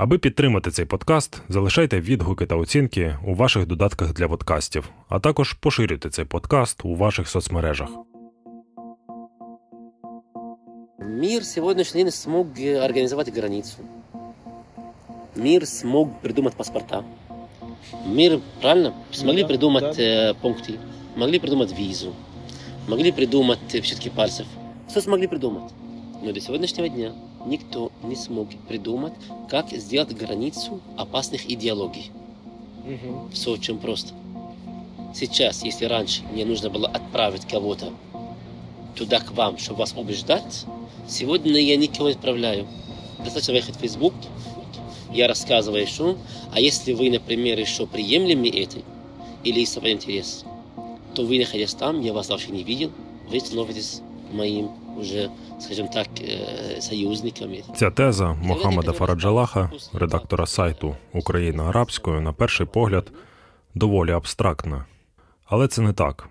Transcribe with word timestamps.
Аби 0.00 0.18
підтримати 0.18 0.70
цей 0.70 0.84
подкаст, 0.84 1.42
залишайте 1.48 2.00
відгуки 2.00 2.46
та 2.46 2.56
оцінки 2.56 3.16
у 3.26 3.34
ваших 3.34 3.66
додатках 3.66 4.12
для 4.12 4.28
подкастів, 4.28 4.90
а 5.08 5.20
також 5.20 5.52
поширюйте 5.52 6.10
цей 6.10 6.24
подкаст 6.24 6.84
у 6.84 6.94
ваших 6.94 7.28
соцмережах. 7.28 7.88
Мир 10.98 11.44
сегодняшний 11.44 12.02
день 12.02 12.12
смог 12.12 12.46
организовать 12.82 13.34
границу. 13.34 13.76
Мир 15.36 15.66
смог 15.66 16.20
придумать 16.22 16.54
паспорта. 16.54 17.04
Мир, 18.06 18.40
правильно, 18.60 18.94
смогли 19.12 19.42
да, 19.42 19.48
придумать 19.48 19.96
да. 19.96 20.02
э, 20.02 20.34
пункты, 20.42 20.78
могли 21.16 21.38
придумать 21.38 21.78
визу, 21.78 22.14
могли 22.88 23.12
придумать 23.12 23.58
отпечатки 23.66 24.08
пальцев. 24.08 24.46
Все 24.88 25.00
смогли 25.02 25.26
придумать. 25.26 25.72
Но 26.22 26.32
до 26.32 26.40
сегодняшнего 26.40 26.88
дня 26.88 27.12
никто 27.46 27.90
не 28.02 28.16
смог 28.16 28.48
придумать, 28.68 29.12
как 29.48 29.70
сделать 29.70 30.16
границу 30.16 30.80
опасных 30.96 31.50
идеологий. 31.50 32.10
Мгм. 32.84 33.30
Все 33.32 33.52
очень 33.52 33.78
просто. 33.78 34.12
Сейчас, 35.14 35.64
если 35.64 35.86
раньше 35.86 36.22
мне 36.32 36.44
нужно 36.44 36.70
было 36.70 36.88
отправить 36.88 37.46
кого-то 37.46 37.92
туда 38.94 39.20
к 39.20 39.32
вам, 39.32 39.58
чтобы 39.58 39.80
вас 39.80 39.94
убеждать, 39.96 40.64
сегодня 41.08 41.60
я 41.60 41.76
никого 41.76 42.08
не 42.08 42.14
отправляю. 42.14 42.66
Достаточно 43.18 43.54
выехать 43.54 43.76
в 43.76 43.80
Facebook, 43.80 44.14
я 45.12 45.26
рассказываю, 45.26 45.86
что, 45.86 46.16
а 46.52 46.60
если 46.60 46.92
вы, 46.92 47.10
например, 47.10 47.58
еще 47.58 47.86
приемлемы 47.86 48.48
этой, 48.48 48.84
или 49.42 49.60
есть 49.60 49.72
свой 49.72 49.92
интерес, 49.92 50.44
то 51.14 51.24
вы, 51.24 51.38
находясь 51.38 51.74
там, 51.74 52.00
я 52.00 52.12
вас 52.12 52.28
вообще 52.28 52.50
не 52.50 52.62
видел, 52.62 52.92
вы 53.28 53.40
становитесь 53.40 54.02
моим 54.32 54.70
уже, 54.96 55.30
скажем 55.60 55.88
так, 55.88 56.08
э, 56.20 56.80
союзниками. 56.80 57.62
Ця 57.76 57.90
теза 57.90 58.36
Мохаммеда 58.42 58.92
Фараджалаха, 58.92 59.70
редактора 59.92 60.46
сайту 60.46 60.96
Україна 61.12 61.68
арабською, 61.68 62.20
на 62.20 62.32
перший 62.32 62.66
погляд, 62.66 63.12
доволі 63.74 64.10
абстрактна. 64.10 64.84
Але 65.46 65.68
це 65.68 65.82
не 65.82 65.92
так. 65.92 66.28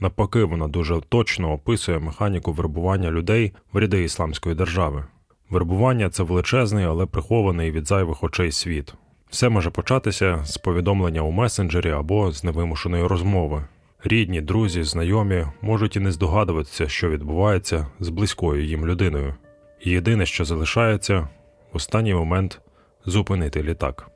Навпаки, 0.00 0.44
вона 0.44 0.68
дуже 0.68 1.00
точно 1.08 1.52
описує 1.52 1.98
механіку 1.98 2.52
вербування 2.52 3.10
людей 3.10 3.52
в 3.72 3.78
ряди 3.78 4.04
ісламської 4.04 4.54
держави. 4.54 5.04
Вербування 5.50 6.10
це 6.10 6.22
величезний, 6.22 6.84
але 6.84 7.06
прихований 7.06 7.70
від 7.70 7.88
зайвих 7.88 8.24
очей 8.24 8.52
світ. 8.52 8.94
Все 9.30 9.48
може 9.48 9.70
початися 9.70 10.44
з 10.44 10.56
повідомлення 10.56 11.22
у 11.22 11.30
месенджері 11.30 11.90
або 11.90 12.32
з 12.32 12.44
невимушеної 12.44 13.06
розмови. 13.06 13.64
Рідні, 14.03 14.41
друзі, 14.41 14.83
знайомі 14.83 15.45
можуть 15.61 15.95
і 15.95 15.99
не 15.99 16.11
здогадуватися, 16.11 16.87
що 16.87 17.09
відбувається 17.09 17.87
з 17.99 18.09
близькою 18.09 18.65
їм 18.65 18.85
людиною. 18.85 19.35
І 19.79 19.89
єдине, 19.89 20.25
що 20.25 20.45
залишається, 20.45 21.29
в 21.73 21.75
останній 21.75 22.13
момент 22.13 22.61
зупинити 23.05 23.63
літак. 23.63 24.09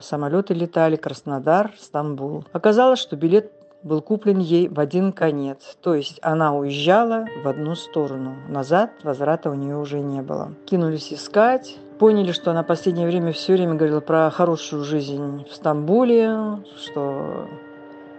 Самолеты 0.00 0.54
летали 0.54 0.96
Краснодар, 0.96 1.72
Стамбул. 1.78 2.44
Оказалось, 2.54 3.00
что 3.00 3.16
билет 3.16 3.52
был 3.82 4.00
куплен 4.00 4.38
ей 4.38 4.68
в 4.68 4.80
один 4.80 5.12
конец. 5.12 5.76
То 5.82 5.94
есть 5.94 6.18
она 6.22 6.54
уезжала 6.54 7.26
в 7.44 7.48
одну 7.48 7.74
сторону. 7.74 8.34
Назад 8.48 8.90
возврата 9.02 9.50
у 9.50 9.54
нее 9.54 9.76
уже 9.76 10.00
не 10.00 10.22
было. 10.22 10.54
Кинулись 10.66 11.12
искать. 11.12 11.78
Поняли, 11.99 12.33
что 12.33 12.51
она 12.51 12.63
в 12.63 12.67
последнее 12.67 13.07
время 13.07 13.31
все 13.31 13.53
время 13.53 13.75
говорила 13.75 14.01
про 14.01 14.29
хорошую 14.29 14.83
жизнь 14.83 15.45
в 15.49 15.55
Стамбуле, 15.55 16.59
что 16.77 17.47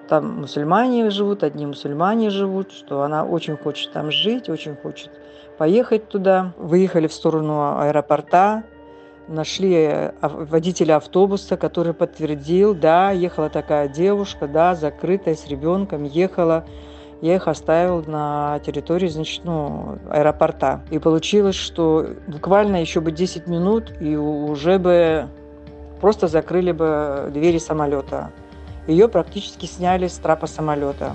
там 0.09 0.41
мусульмане 0.41 1.11
живут, 1.11 1.43
одни 1.43 1.67
мусульмане 1.67 2.31
живут, 2.31 2.73
что 2.73 3.03
она 3.03 3.25
очень 3.25 3.57
хочет 3.57 3.93
там 3.93 4.11
жить, 4.11 4.49
очень 4.49 4.77
хочет 4.77 5.11
поехать 5.59 6.09
туда. 6.09 6.53
Выехали 6.57 7.07
в 7.07 7.13
сторону 7.13 7.79
аэропорта, 7.79 8.63
нашли 9.29 10.11
водителя 10.23 10.97
автобуса, 10.97 11.59
который 11.59 11.93
подтвердил, 11.93 12.75
да, 12.75 13.11
ехала 13.11 13.51
такая 13.51 13.89
девушка, 13.89 14.49
да, 14.49 14.75
закрытая 14.75 15.35
с 15.35 15.47
ребенком, 15.49 16.05
ехала. 16.05 16.65
Я 17.22 17.36
их 17.36 17.48
оставил 17.48 18.04
на 18.08 18.60
территории, 18.66 19.08
значит, 19.10 19.42
ну, 19.46 19.98
аэропорта. 20.10 20.82
И 20.92 21.00
получилось, 21.00 21.56
что 21.56 22.08
буквально 22.28 22.78
еще 22.82 23.00
бы 23.00 23.12
10 23.12 23.48
минут, 23.48 23.94
и 24.02 24.16
у- 24.18 24.46
уже 24.48 24.78
бы 24.78 25.28
просто 26.00 26.28
закрыли 26.28 26.72
бы 26.74 27.30
двери 27.32 27.60
самолета. 27.60 28.30
Ее 28.88 29.08
практически 29.08 29.68
сняли 29.68 30.06
с 30.06 30.18
трапа 30.18 30.48
самолета. 30.48 31.14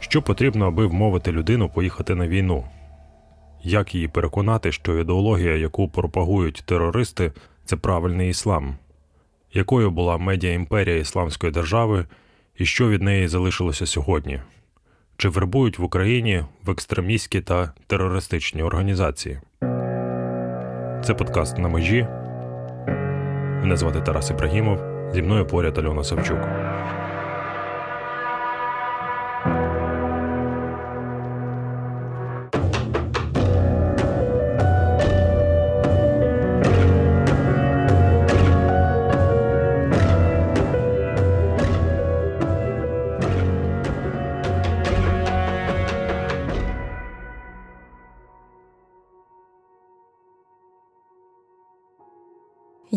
Що 0.00 0.22
потрібно, 0.22 0.66
аби 0.66 0.86
вмовити 0.86 1.32
людину 1.32 1.68
поїхати 1.68 2.14
на 2.14 2.28
війну? 2.28 2.64
Як 3.62 3.94
її 3.94 4.08
переконати, 4.08 4.72
що 4.72 4.98
ідеологія, 4.98 5.56
яку 5.56 5.88
пропагують 5.88 6.62
терористи, 6.66 7.32
це 7.64 7.76
правильний 7.76 8.30
іслам? 8.30 8.76
Якою 9.53 9.91
була 9.91 10.17
медіа-імперія 10.17 10.97
Ісламської 10.97 11.51
держави 11.51 12.05
і 12.57 12.65
що 12.65 12.89
від 12.89 13.01
неї 13.01 13.27
залишилося 13.27 13.85
сьогодні? 13.85 14.39
Чи 15.17 15.29
вербують 15.29 15.79
в 15.79 15.83
Україні 15.83 16.43
в 16.63 16.69
екстремістські 16.69 17.41
та 17.41 17.73
терористичні 17.87 18.63
організації? 18.63 19.39
Це 21.03 21.13
подкаст 21.17 21.57
на 21.57 21.67
межі. 21.67 22.07
Мене 23.61 23.77
звати 23.77 24.01
Тарас 24.01 24.29
Ібрагімов. 24.29 24.79
Зі 25.13 25.21
мною 25.21 25.47
поряд 25.47 25.77
Альона 25.77 26.03
Савчук. 26.03 26.39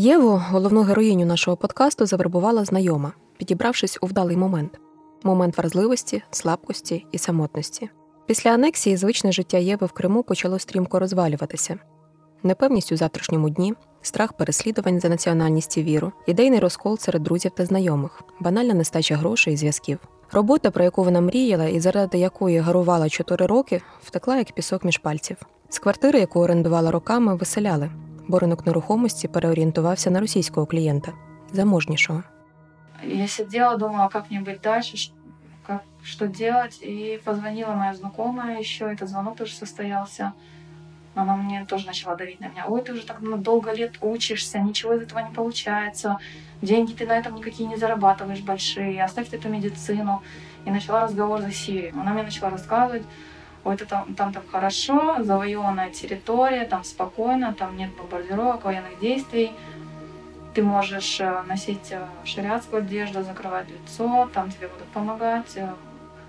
Єву, 0.07 0.43
головну 0.51 0.83
героїню 0.83 1.27
нашого 1.27 1.57
подкасту, 1.57 2.07
завербувала 2.07 2.65
знайома, 2.65 3.13
підібравшись 3.39 3.99
у 4.01 4.07
вдалий 4.07 4.37
момент 4.37 4.79
момент 5.23 5.59
вразливості, 5.59 6.23
слабкості 6.31 7.07
і 7.13 7.19
самотності. 7.19 7.91
Після 8.27 8.51
анексії 8.51 8.97
звичне 8.97 9.33
життя 9.33 9.59
Єви 9.59 9.87
в 9.87 9.93
Криму 9.93 10.23
почало 10.23 10.59
стрімко 10.59 10.99
розвалюватися. 10.99 11.79
Непевність 12.43 12.93
у 12.93 12.97
завтрашньому 12.97 13.51
дні, 13.51 13.75
страх 14.03 14.33
переслідувань 14.33 15.01
за 15.01 15.09
національність 15.09 15.79
і 15.79 15.83
віру, 15.83 16.13
ідейний 16.27 16.61
розкол 16.61 16.99
серед 16.99 17.23
друзів 17.23 17.51
та 17.57 17.67
знайомих, 17.67 18.23
банальна 18.41 18.75
нестача 18.75 19.17
грошей 19.17 19.55
і 19.55 19.57
зв'язків. 19.57 19.99
Робота, 20.33 20.71
про 20.71 20.85
яку 20.85 21.05
вона 21.05 21.21
мріяла 21.21 21.65
і 21.65 21.81
заради 21.81 22.19
якої 22.19 22.59
гарувала 22.59 23.09
чотири 23.09 23.47
роки, 23.47 23.83
втекла 24.03 24.37
як 24.37 24.53
пісок 24.53 24.85
між 24.85 24.99
пальців. 24.99 25.37
З 25.69 25.79
квартири, 25.79 26.19
яку 26.21 26.41
орендувала 26.41 26.91
роками, 26.91 27.35
виселяли, 27.35 27.91
бо 28.28 28.40
ринок 28.40 28.66
нерухомості 28.66 29.28
переорієнтувався 29.28 30.12
на 30.12 30.20
російського 30.20 30.66
клієнта 30.66 31.12
заможнішого. 31.52 32.24
Я 33.08 33.28
сидела, 33.28 33.78
думала, 33.78 34.08
как 34.10 34.32
мне 34.32 34.42
быть 34.42 34.62
дальше, 34.62 34.98
ш- 34.98 35.12
как, 35.68 35.82
что 36.04 36.28
делать. 36.28 36.80
И 36.84 37.20
позвонила 37.24 37.74
моя 37.74 37.94
знакомая 37.94 38.60
еще, 38.60 38.86
этот 38.86 39.08
звонок 39.08 39.36
тоже 39.36 39.54
состоялся. 39.56 40.32
Она 41.16 41.36
мне 41.36 41.66
тоже 41.66 41.88
начала 41.88 42.16
давить 42.16 42.40
на 42.42 42.48
меня. 42.48 42.66
Ой, 42.70 42.82
ты 42.82 42.94
уже 42.94 43.06
так 43.06 43.42
долго 43.42 43.74
лет 43.74 43.98
учишься, 44.02 44.60
ничего 44.60 44.94
из 44.94 45.02
этого 45.02 45.20
не 45.20 45.34
получается. 45.36 46.18
Деньги 46.62 46.94
ты 46.94 47.08
на 47.08 47.18
этом 47.18 47.36
никакие 47.36 47.68
не 47.70 47.76
зарабатываешь 47.78 48.42
большие. 48.42 49.04
Оставь 49.04 49.28
ты 49.30 49.38
эту 49.38 49.50
медицину. 49.50 50.22
И 50.66 50.70
начала 50.72 51.02
разговор 51.02 51.42
за 51.42 51.52
Сирию. 51.52 51.94
Она 52.02 52.14
мне 52.14 52.24
начала 52.24 52.52
рассказывать, 52.52 53.04
ой, 53.67 53.75
это 53.75 54.05
там, 54.17 54.33
так 54.33 54.45
хорошо, 54.51 55.17
завоеванная 55.23 55.91
территория, 55.91 56.65
там 56.65 56.85
спокойно, 56.85 57.53
там 57.53 57.77
нет 57.77 57.91
бомбардировок, 57.97 58.65
военных 58.65 58.99
действий 59.01 59.53
ты 60.57 60.63
можешь 60.63 61.21
э, 61.21 61.43
носить 61.47 61.91
э, 61.93 62.07
шариатскую 62.25 62.81
одежду, 62.81 63.23
закрывать 63.23 63.67
лицо, 63.69 64.27
там 64.33 64.51
тебе 64.51 64.69
будут 64.69 64.87
помогать, 64.87 65.53
э, 65.57 65.69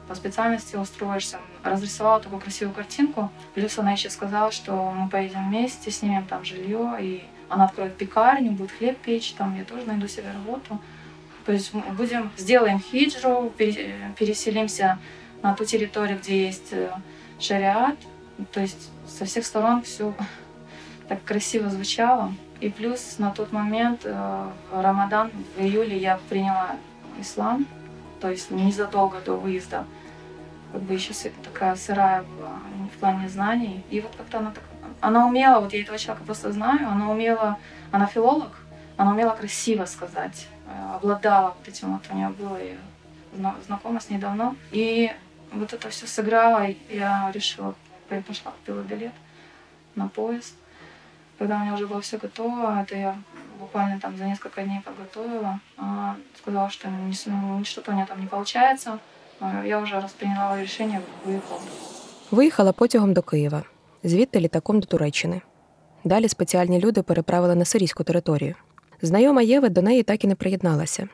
по 0.10 0.16
специальности 0.16 0.76
устроишься. 0.76 1.38
Разрисовала 1.64 2.20
такую 2.20 2.42
красивую 2.42 2.76
картинку. 2.76 3.32
Плюс 3.56 3.80
она 3.80 3.94
еще 3.94 4.10
сказала, 4.10 4.52
что 4.52 4.92
мы 4.92 5.08
поедем 5.08 5.48
вместе, 5.48 5.92
снимем 5.92 6.26
там 6.26 6.44
жилье, 6.44 6.98
и 7.00 7.24
она 7.48 7.66
откроет 7.66 7.96
пекарню, 7.96 8.52
будет 8.52 8.72
хлеб 8.72 8.98
печь, 8.98 9.32
там 9.32 9.56
я 9.58 9.64
тоже 9.64 9.86
найду 9.86 10.10
себе 10.10 10.30
работу. 10.34 10.78
То 11.46 11.54
есть 11.54 11.74
мы 11.74 11.82
будем, 11.94 12.30
сделаем 12.36 12.82
хиджру, 12.82 13.50
пере- 13.58 13.96
переселимся 14.20 15.00
на 15.42 15.54
ту 15.54 15.64
территорию, 15.64 16.20
где 16.20 16.48
есть 16.48 16.74
шариат. 17.40 17.98
То 18.52 18.60
есть 18.60 18.92
со 19.08 19.26
всех 19.26 19.46
сторон 19.46 19.82
все 19.84 20.14
так 21.08 21.24
красиво 21.24 21.70
звучало. 21.70 22.34
И 22.60 22.70
плюс 22.70 23.20
на 23.20 23.32
тот 23.32 23.52
момент, 23.52 24.02
э, 24.04 24.50
в 24.72 24.82
Рамадан, 24.82 25.32
в 25.56 25.62
июле 25.62 25.98
я 25.98 26.20
приняла 26.30 26.72
ислам, 27.20 27.68
то 28.20 28.30
есть 28.30 28.50
незадолго 28.52 29.20
до 29.22 29.34
выезда. 29.34 29.86
Как 30.72 30.82
бы 30.82 30.94
еще 30.94 31.14
такая 31.44 31.76
сырая 31.76 32.24
была, 32.24 32.60
в 32.94 33.00
плане 33.00 33.30
знаний. 33.30 33.84
И 33.90 34.02
вот 34.02 34.12
как-то 34.16 34.40
она 34.40 34.52
так... 34.52 34.64
Она 35.00 35.28
умела, 35.28 35.60
вот 35.60 35.74
я 35.74 35.82
этого 35.82 35.98
человека 36.00 36.26
просто 36.26 36.52
знаю, 36.52 36.90
она 36.90 37.12
умела, 37.12 37.58
она 37.92 38.08
филолог, 38.08 38.52
она 38.98 39.12
умела 39.12 39.36
красиво 39.36 39.86
сказать, 39.86 40.48
э, 40.68 40.96
обладала 40.96 41.56
вот 41.58 41.68
этим 41.68 41.94
вот, 41.94 42.02
у 42.12 42.16
нее 42.16 42.30
было, 42.30 42.58
знакома 43.68 44.00
с 44.00 44.10
ней 44.10 44.18
давно. 44.18 44.56
И 44.72 45.12
вот 45.53 45.73
это 45.73 45.89
все 45.91 46.07
сыграло, 46.07 46.67
и 46.67 46.77
я 46.91 47.31
решила, 47.35 47.75
пошла, 48.27 48.53
купила 48.53 48.83
билет 48.83 49.13
на 49.95 50.09
поезд. 50.09 50.55
Когда 51.39 51.57
у 51.57 51.61
меня 51.61 51.75
уже 51.75 51.87
было 51.87 52.01
все 52.01 52.19
готово, 52.19 52.81
это 52.83 52.97
я 52.97 53.17
буквально 53.59 53.99
там 54.01 54.17
за 54.17 54.25
несколько 54.25 54.63
дней 54.63 54.81
подготовила. 54.85 55.61
Она 55.77 56.17
сказала, 56.41 56.71
что 56.71 56.89
что-то 57.65 57.91
у 57.91 57.95
меня 57.95 58.07
там 58.07 58.21
не 58.21 58.27
получается. 58.27 58.99
Я 59.65 59.79
вже 59.79 60.01
розприйняла 60.01 60.63
рішення, 60.63 61.01
виїхала. 61.27 61.61
Виїхала 62.31 62.73
потягом 62.73 63.13
до 63.13 63.23
Києва, 63.23 63.63
звідти 64.05 64.41
літаком 64.41 64.81
до 64.81 64.87
Туреччини. 64.87 65.41
Далі 66.05 66.29
спеціальні 66.29 66.81
люди 66.81 67.03
переправили 67.03 67.55
на 67.55 67.65
сирійську 67.65 68.05
територію. 68.05 68.55
Знайома 69.03 69.43
Єви 69.43 69.69
до 69.69 69.83
неї 69.83 70.03
так 70.03 70.25
і 70.25 70.27
не 70.27 70.35
приєдналася. 70.35 71.09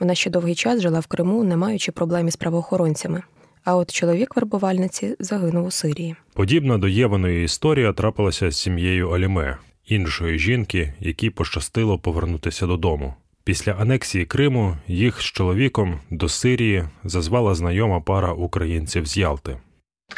Вона 0.00 0.14
ще 0.14 0.30
довгий 0.30 0.54
час 0.54 0.80
жила 0.80 1.00
в 1.00 1.06
Криму, 1.06 1.44
не 1.44 1.56
маючи 1.56 1.92
проблем 1.92 2.28
із 2.28 2.36
правоохоронцями. 2.36 3.22
А 3.68 3.76
от 3.76 3.92
чоловік 3.92 4.36
вербувальниці 4.36 5.16
загинув 5.18 5.66
у 5.66 5.70
Сирії. 5.70 6.16
Подібна 6.32 6.78
до 6.78 6.88
Євиної 6.88 7.44
історія 7.44 7.92
трапилася 7.92 8.50
з 8.50 8.58
сім'єю 8.58 9.10
Аліме, 9.10 9.56
іншої 9.86 10.38
жінки, 10.38 10.94
якій 11.00 11.30
пощастило 11.30 11.98
повернутися 11.98 12.66
додому. 12.66 13.14
Після 13.44 13.72
анексії 13.72 14.26
Криму 14.26 14.76
їх 14.86 15.20
з 15.20 15.24
чоловіком 15.24 16.00
до 16.10 16.28
Сирії 16.28 16.84
зазвала 17.04 17.54
знайома 17.54 18.00
пара 18.00 18.32
українців 18.32 19.06
з 19.06 19.16
Ялти. 19.16 19.56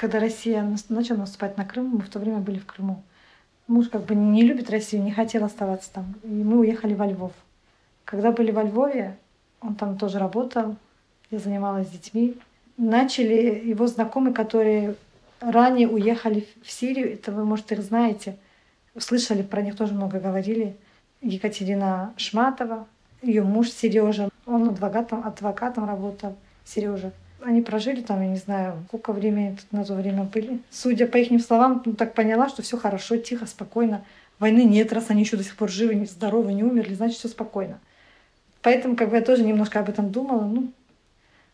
Когда 0.01 0.21
Россия 0.21 0.77
начала 0.89 1.21
наступать 1.21 1.57
на 1.59 1.65
Крым, 1.65 1.97
мы 1.97 2.03
в 2.03 2.09
то 2.09 2.19
время 2.19 2.39
были 2.39 2.59
в 2.59 2.67
Крыму. 2.67 3.03
Муж 3.69 3.89
как 3.89 4.05
бы 4.07 4.15
не 4.15 4.43
любит 4.43 4.71
Россию, 4.71 5.03
не 5.03 5.13
хотел 5.13 5.45
оставаться 5.45 5.91
там. 5.93 6.15
И 6.25 6.29
мы 6.29 6.59
уехали 6.59 6.95
во 6.95 7.07
Львов. 7.07 7.33
Когда 8.05 8.31
были 8.31 8.51
во 8.53 8.63
Львове, 8.63 9.17
он 9.61 9.75
там 9.75 9.97
тоже 9.99 10.19
работал, 10.19 10.77
я 11.31 11.39
занималась 11.39 11.89
с 11.89 11.91
детьми. 11.91 12.35
Начали 12.84 13.62
его 13.64 13.86
знакомые, 13.86 14.34
которые 14.34 14.96
ранее 15.40 15.88
уехали 15.88 16.48
в 16.64 16.72
Сирию, 16.72 17.14
это 17.14 17.32
вы, 17.32 17.46
может, 17.46 17.72
их 17.72 17.84
знаете, 17.84 18.38
слышали 18.98 19.44
про 19.44 19.62
них 19.62 19.76
тоже 19.76 19.94
много 19.94 20.20
говорили. 20.20 20.76
Екатерина 21.22 22.12
Шматова, 22.18 22.88
ее 23.22 23.44
муж 23.44 23.70
Сережа, 23.70 24.30
он 24.48 24.70
адвокатом, 24.70 25.24
адвокатом 25.24 25.86
работал, 25.86 26.36
Сережа. 26.66 27.12
Они 27.44 27.62
прожили 27.62 28.02
там, 28.02 28.20
я 28.20 28.28
не 28.28 28.38
знаю, 28.38 28.84
сколько 28.88 29.14
времени 29.14 29.56
на 29.70 29.86
то 29.86 29.94
время 29.94 30.24
были. 30.24 30.60
Судя 30.72 31.06
по 31.06 31.18
их 31.18 31.46
словам, 31.46 31.84
ну, 31.86 31.94
так 31.94 32.16
поняла, 32.16 32.50
что 32.50 32.64
все 32.64 32.78
хорошо, 32.78 33.16
тихо, 33.18 33.46
спокойно. 33.46 34.04
Войны 34.40 34.64
нет, 34.64 34.92
раз 34.92 35.12
они 35.12 35.22
еще 35.22 35.38
до 35.38 35.44
сих 35.44 35.56
пор 35.56 35.70
живы, 35.70 36.08
здоровы, 36.08 36.52
не 36.52 36.64
умерли, 36.64 36.96
значит, 36.96 37.20
все 37.20 37.28
спокойно. 37.28 37.80
Поэтому 38.64 38.96
как 38.96 39.12
бы 39.12 39.18
я 39.18 39.22
тоже 39.22 39.44
немножко 39.44 39.80
об 39.80 39.90
этом 39.90 40.12
думала. 40.12 40.46
Ну, 40.46 40.72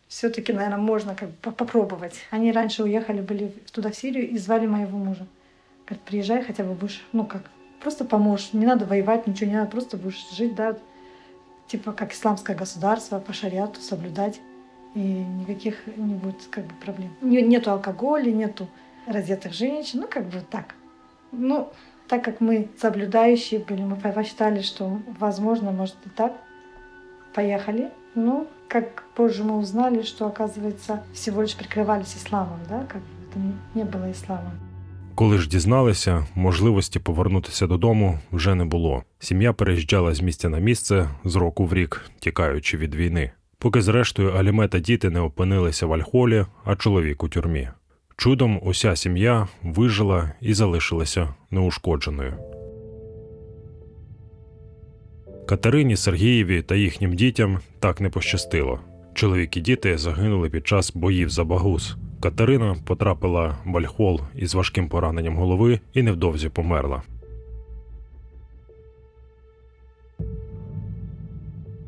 все-таки, 0.07 0.54
наверное, 0.54 0.77
можно 0.77 1.15
как 1.15 1.30
бы 1.30 1.51
попробовать. 1.51 2.15
Они 2.31 2.51
раньше 2.51 2.83
уехали, 2.83 3.21
были 3.21 3.54
туда, 3.71 3.92
в 3.92 3.95
Сирию, 3.95 4.30
и 4.30 4.38
звали 4.38 4.65
моего 4.65 4.98
мужа. 4.98 5.27
Говорят, 5.86 6.06
приезжай, 6.06 6.44
хотя 6.44 6.63
бы 6.63 6.74
будешь, 6.74 7.06
ну 7.12 7.25
как, 7.25 7.44
просто 7.81 8.06
поможешь. 8.06 8.54
Не 8.54 8.65
надо 8.65 8.86
воевать, 8.86 9.27
ничего 9.27 9.50
не 9.50 9.56
надо, 9.57 9.71
просто 9.71 9.98
будешь 9.98 10.30
жить, 10.31 10.56
да, 10.56 10.77
типа 11.68 11.92
как 11.92 12.13
исламское 12.13 12.56
государство, 12.56 13.19
по 13.19 13.33
шариату 13.33 13.81
соблюдать. 13.81 14.39
И 14.95 15.00
никаких 15.00 15.86
не 15.95 16.15
будет 16.15 16.48
как 16.50 16.65
бы 16.65 16.74
проблем. 16.75 17.15
Нету 17.21 17.71
алкоголя, 17.71 18.31
нету 18.31 18.68
раздетых 19.06 19.54
женщин, 19.54 20.01
ну 20.01 20.07
как 20.07 20.25
бы 20.25 20.42
так. 20.42 20.75
Ну, 21.31 21.71
так 22.07 22.24
как 22.24 22.39
мы 22.39 22.69
соблюдающие 22.77 23.59
были, 23.59 23.81
мы 23.81 23.95
посчитали, 23.98 24.62
что 24.62 25.00
возможно, 25.19 25.71
может 25.71 25.95
и 26.06 26.09
так. 26.09 26.33
Поехали. 27.33 27.92
Ну, 28.17 28.46
как 28.69 29.05
позже 29.14 29.44
мы 29.44 29.58
узнали, 29.58 30.02
что, 30.02 30.26
оказывается, 30.26 31.02
всего 31.14 31.43
лишь 31.43 31.55
прикрывались 31.55 32.17
исламом, 32.17 32.61
да, 32.69 32.84
как 32.88 33.00
бы 33.00 33.23
это 33.31 33.40
не 33.75 33.84
было 33.84 34.11
исламом. 34.11 34.52
Коли 35.14 35.38
ж 35.38 35.49
дізналися, 35.49 36.26
можливості 36.34 36.99
повернутися 36.99 37.67
додому 37.67 38.19
вже 38.32 38.55
не 38.55 38.64
було. 38.64 39.02
Сім'я 39.19 39.52
переїжджала 39.52 40.14
з 40.14 40.20
місця 40.20 40.49
на 40.49 40.58
місце 40.58 41.08
з 41.25 41.37
року 41.37 41.67
в 41.67 41.75
рік, 41.75 42.11
тікаючи 42.19 42.76
від 42.76 42.94
війни. 42.94 43.31
Поки, 43.58 43.82
зрештою, 43.82 44.31
Аліме 44.31 44.69
та 44.69 44.79
діти 44.79 45.11
не 45.11 45.20
опинилися 45.20 45.87
в 45.87 45.93
Альхолі, 45.93 46.46
а 46.64 46.76
чоловік 46.76 47.23
у 47.23 47.29
тюрмі. 47.29 47.69
Чудом 48.17 48.61
уся 48.62 48.96
сім'я 48.96 49.49
вижила 49.62 50.32
і 50.40 50.55
залишилася 50.55 51.34
неушкодженою. 51.50 52.34
Катерині 55.47 55.97
Сергієві 55.97 56.61
та 56.61 56.75
їхнім 56.75 57.13
дітям 57.13 57.59
так 57.79 58.01
не 58.01 58.09
пощастило. 58.09 58.79
Чоловік 59.13 59.57
і 59.57 59.61
діти 59.61 59.97
загинули 59.97 60.49
під 60.49 60.67
час 60.67 60.91
боїв 60.95 61.29
за 61.29 61.44
Багус. 61.44 61.95
Катерина 62.19 62.75
потрапила 62.85 63.57
в 63.65 63.77
Альхол 63.77 64.21
із 64.35 64.55
важким 64.55 64.89
пораненням 64.89 65.38
голови 65.38 65.79
і 65.94 66.03
невдовзі 66.03 66.49
померла. 66.49 67.01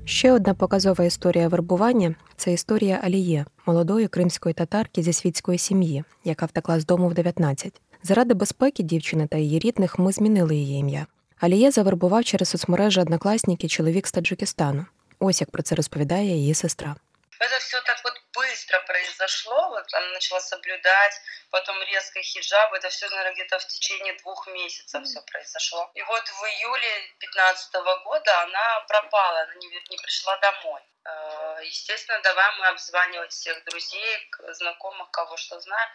Ще 0.06 0.32
одна 0.32 0.54
показова 0.54 1.06
історія 1.06 1.48
вербування 1.48 2.16
це 2.36 2.54
історія 2.54 3.00
Аліє, 3.04 3.46
молодої 3.66 4.08
кримської 4.08 4.54
татарки 4.54 5.04
зі 5.04 5.14
світської 5.14 5.58
сім'ї, 5.58 6.04
яка 6.24 6.46
втекла 6.46 6.80
з 6.80 6.86
дому 6.86 7.08
в 7.08 7.14
19. 7.14 7.82
Заради 8.04 8.34
безпеки 8.34 8.84
дівчини 8.84 9.28
та 9.28 9.38
її 9.38 9.60
рідних 9.60 10.00
ми 10.00 10.12
змінили 10.12 10.56
її 10.56 10.80
ім'я. 10.80 11.06
Аліє 11.41 11.71
завербував 11.71 12.25
через 12.25 12.49
соцмережі 12.49 13.01
однокласники 13.01 13.69
чоловік 13.69 14.07
з 14.07 14.13
Таджикистану. 14.13 14.87
Ось 15.19 15.41
як 15.41 15.51
про 15.51 15.63
це 15.63 15.75
розповідає 15.75 16.37
її 16.37 16.55
сестра. 16.55 16.97
Это 17.41 17.59
все 17.59 17.81
так 17.81 18.01
вот 18.05 18.15
быстро 18.33 18.81
произошло, 18.87 19.69
вот 19.69 19.93
она 19.93 20.09
начала 20.13 20.41
соблюдать, 20.41 21.21
потом 21.51 21.77
резко 21.83 22.23
хиджаб, 22.23 22.73
это 22.73 22.89
все, 22.89 23.09
наверное, 23.09 23.35
где-то 23.35 23.59
в 23.59 23.67
течение 23.67 24.15
двух 24.23 24.47
месяцев 24.47 25.05
все 25.05 25.21
произошло. 25.23 25.91
И 25.95 26.03
вот 26.03 26.29
в 26.29 26.45
июле 26.45 26.93
2015 27.19 27.75
года 28.05 28.43
она 28.43 28.81
пропала, 28.89 29.41
она 29.43 29.55
не, 29.57 29.67
не 29.67 29.97
пришла 29.99 30.37
домой. 30.39 30.81
Э, 31.05 31.61
естественно, 31.65 32.21
давай 32.23 32.47
мы 32.59 32.67
обзванивать 32.69 33.33
всех 33.33 33.63
друзей, 33.65 34.31
знакомых, 34.53 35.11
кого 35.11 35.37
что 35.37 35.61
знаю. 35.61 35.89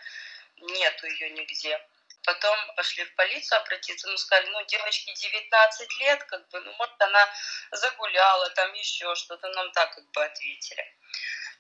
Нету 0.57 1.07
ее 1.07 1.30
нигде. 1.31 1.80
Потом 2.25 2.56
пошли 2.76 3.05
в 3.05 3.15
полицию 3.17 3.61
обратиться, 3.61 4.09
ну 4.09 4.17
сказали, 4.17 4.49
ну 4.50 4.64
девочке 4.64 5.12
19 5.12 6.00
лет, 6.00 6.25
как 6.25 6.49
бы, 6.49 6.61
ну 6.61 6.73
может 6.73 7.00
она 7.00 7.28
загуляла, 7.71 8.49
там 8.50 8.73
еще 8.73 9.14
что-то, 9.14 9.49
нам 9.49 9.71
так 9.73 9.95
как 9.95 10.11
бы 10.11 10.25
ответили. 10.25 10.85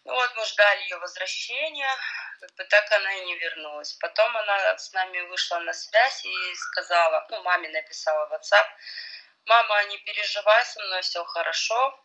Ну 0.04 0.14
вот 0.14 0.34
мы 0.36 0.44
ждали 0.44 0.82
ее 0.82 0.96
возвращения, 0.98 1.96
как 2.40 2.54
бы 2.54 2.64
так 2.64 2.92
она 2.92 3.12
и 3.14 3.24
не 3.24 3.38
вернулась. 3.38 3.92
Потом 3.94 4.36
она 4.36 4.78
с 4.78 4.92
нами 4.92 5.20
вышла 5.20 5.58
на 5.60 5.72
связь 5.72 6.24
и 6.24 6.54
сказала, 6.54 7.26
ну 7.30 7.42
маме 7.42 7.68
написала 7.68 8.26
в 8.26 8.32
WhatsApp, 8.32 8.66
мама, 9.46 9.84
не 9.84 9.98
переживай, 9.98 10.64
со 10.64 10.80
мной 10.80 11.02
все 11.02 11.24
хорошо, 11.24 12.04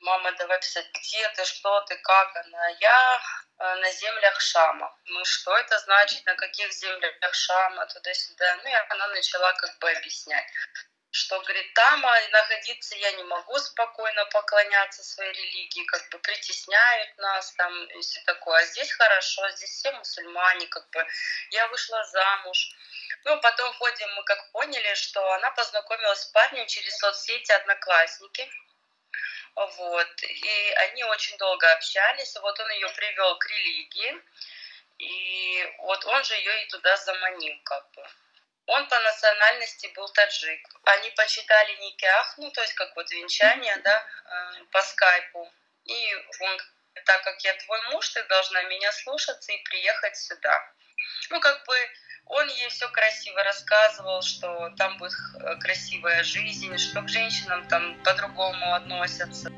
мама, 0.00 0.32
давай 0.32 0.58
писать, 0.60 0.86
где 0.92 1.28
ты, 1.30 1.44
что 1.44 1.80
ты, 1.82 1.96
как 1.96 2.36
она. 2.36 2.68
Я 2.80 3.20
э, 3.58 3.74
на 3.76 3.90
землях 3.90 4.40
Шама. 4.40 4.96
Ну, 5.04 5.24
что 5.24 5.56
это 5.56 5.78
значит, 5.80 6.24
на 6.26 6.34
каких 6.34 6.72
землях 6.72 7.34
Шама, 7.34 7.86
туда-сюда. 7.86 8.56
Ну, 8.56 8.68
и 8.68 8.74
она 8.90 9.08
начала 9.08 9.52
как 9.54 9.78
бы 9.78 9.90
объяснять 9.90 10.46
что, 11.10 11.40
говорит, 11.40 11.74
там 11.74 12.04
а, 12.04 12.28
находиться 12.30 12.94
я 12.96 13.12
не 13.12 13.22
могу 13.24 13.58
спокойно 13.58 14.24
поклоняться 14.26 15.02
своей 15.02 15.32
религии, 15.32 15.84
как 15.84 16.08
бы 16.10 16.18
притесняют 16.18 17.16
нас 17.18 17.52
там 17.52 17.72
и 17.84 18.00
все 18.00 18.20
такое. 18.26 18.60
А 18.60 18.66
здесь 18.66 18.92
хорошо, 18.92 19.48
здесь 19.50 19.70
все 19.70 19.92
мусульмане, 19.92 20.66
как 20.68 20.88
бы 20.90 21.06
я 21.50 21.66
вышла 21.68 22.04
замуж. 22.04 22.58
Ну, 23.24 23.40
потом 23.40 23.72
ходе 23.74 24.06
мы 24.08 24.22
как 24.24 24.52
поняли, 24.52 24.94
что 24.94 25.32
она 25.32 25.50
познакомилась 25.50 26.20
с 26.20 26.26
парнем 26.26 26.66
через 26.66 26.96
соцсети 26.98 27.52
«Одноклассники», 27.52 28.48
вот. 29.66 30.22
И 30.22 30.72
они 30.88 31.04
очень 31.04 31.36
долго 31.36 31.72
общались. 31.72 32.36
Вот 32.36 32.58
он 32.60 32.70
ее 32.70 32.88
привел 32.90 33.38
к 33.38 33.46
религии. 33.46 34.22
И 34.98 35.74
вот 35.78 36.04
он 36.06 36.24
же 36.24 36.34
ее 36.34 36.64
и 36.64 36.68
туда 36.68 36.96
заманил, 36.96 37.56
как 37.64 37.90
бы. 37.92 38.06
Он 38.66 38.86
по 38.88 39.00
национальности 39.00 39.86
был 39.94 40.08
таджик. 40.10 40.68
Они 40.84 41.10
почитали 41.10 41.74
никях, 41.76 42.34
ну, 42.36 42.50
то 42.50 42.60
есть 42.60 42.74
как 42.74 42.94
вот 42.96 43.10
венчание, 43.10 43.76
да, 43.76 44.06
э, 44.24 44.64
по 44.70 44.82
скайпу. 44.82 45.50
И 45.84 46.14
он, 46.40 46.60
так 47.06 47.22
как 47.24 47.40
я 47.44 47.54
твой 47.54 47.80
муж, 47.92 48.08
ты 48.10 48.22
должна 48.24 48.62
меня 48.64 48.92
слушаться 48.92 49.52
и 49.52 49.62
приехать 49.62 50.16
сюда. 50.16 50.72
Ну, 51.30 51.40
как 51.40 51.64
бы 51.64 51.76
он 52.28 52.46
ей 52.48 52.68
все 52.68 52.86
красиво 52.92 53.38
рассказывал, 53.42 54.22
что 54.22 54.70
там 54.76 54.98
будет 54.98 55.12
э, 55.12 55.56
красивая 55.58 56.22
жизнь, 56.22 56.76
что 56.76 57.02
к 57.02 57.08
женщинам 57.08 57.60
там 57.68 57.82
по-другому 58.04 58.66
относятся. 58.76 59.50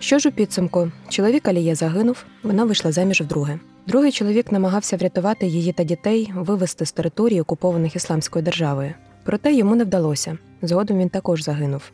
Що 0.00 0.18
ж 0.18 0.28
у 0.28 0.32
підсумку? 0.32 0.92
Чоловік 1.08 1.48
Аліє 1.48 1.74
загинув, 1.74 2.24
вона 2.42 2.64
вийшла 2.64 2.92
заміж 2.92 3.20
вдруге. 3.20 3.58
Другий 3.86 4.12
чоловік 4.12 4.52
намагався 4.52 4.96
врятувати 4.96 5.46
її 5.46 5.72
та 5.72 5.84
дітей, 5.84 6.32
вивезти 6.34 6.86
з 6.86 6.92
території, 6.92 7.40
окупованих 7.40 7.96
ісламською 7.96 8.44
державою. 8.44 8.94
Проте 9.24 9.52
йому 9.52 9.76
не 9.76 9.84
вдалося. 9.84 10.38
Згодом 10.62 10.98
він 10.98 11.08
також 11.08 11.42
загинув. 11.42 11.90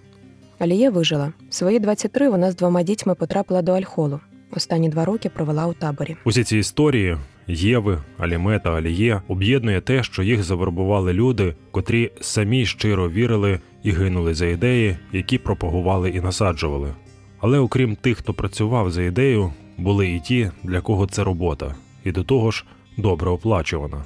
Аліє 0.58 0.90
вижила. 0.90 1.32
В 1.50 1.54
свої 1.54 1.78
23 1.78 2.28
вона 2.28 2.50
з 2.50 2.56
двома 2.56 2.82
дітьми 2.82 3.14
потрапила 3.14 3.62
до 3.62 3.72
Альхолу. 3.72 4.20
Останні 4.50 4.88
два 4.88 5.04
роки 5.04 5.28
провела 5.28 5.66
у 5.66 5.72
таборі. 5.72 6.16
Усі 6.24 6.44
ці 6.44 6.58
історії 6.58 7.16
Єви, 7.46 8.02
Аліме 8.18 8.58
та 8.58 8.70
Аліє 8.70 9.22
об'єднує 9.28 9.80
те, 9.80 10.02
що 10.02 10.22
їх 10.22 10.42
завербували 10.42 11.12
люди, 11.12 11.54
котрі 11.70 12.10
самі 12.20 12.66
щиро 12.66 13.10
вірили 13.10 13.60
і 13.82 13.90
гинули 13.90 14.34
за 14.34 14.46
ідеї, 14.46 14.96
які 15.12 15.38
пропагували 15.38 16.10
і 16.10 16.20
насаджували. 16.20 16.94
Але 17.40 17.58
окрім 17.58 17.96
тих, 17.96 18.18
хто 18.18 18.34
працював 18.34 18.90
за 18.90 19.02
ідею, 19.02 19.52
були 19.78 20.08
і 20.08 20.20
ті, 20.20 20.50
для 20.64 20.80
кого 20.80 21.06
це 21.06 21.24
робота, 21.24 21.74
і 22.04 22.12
до 22.12 22.24
того 22.24 22.50
ж 22.50 22.64
добре 22.96 23.30
оплачувана. 23.30 24.04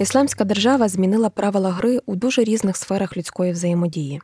Ісламська 0.00 0.44
держава 0.44 0.88
змінила 0.88 1.30
правила 1.30 1.70
гри 1.70 2.00
у 2.06 2.16
дуже 2.16 2.44
різних 2.44 2.76
сферах 2.76 3.16
людської 3.16 3.52
взаємодії. 3.52 4.20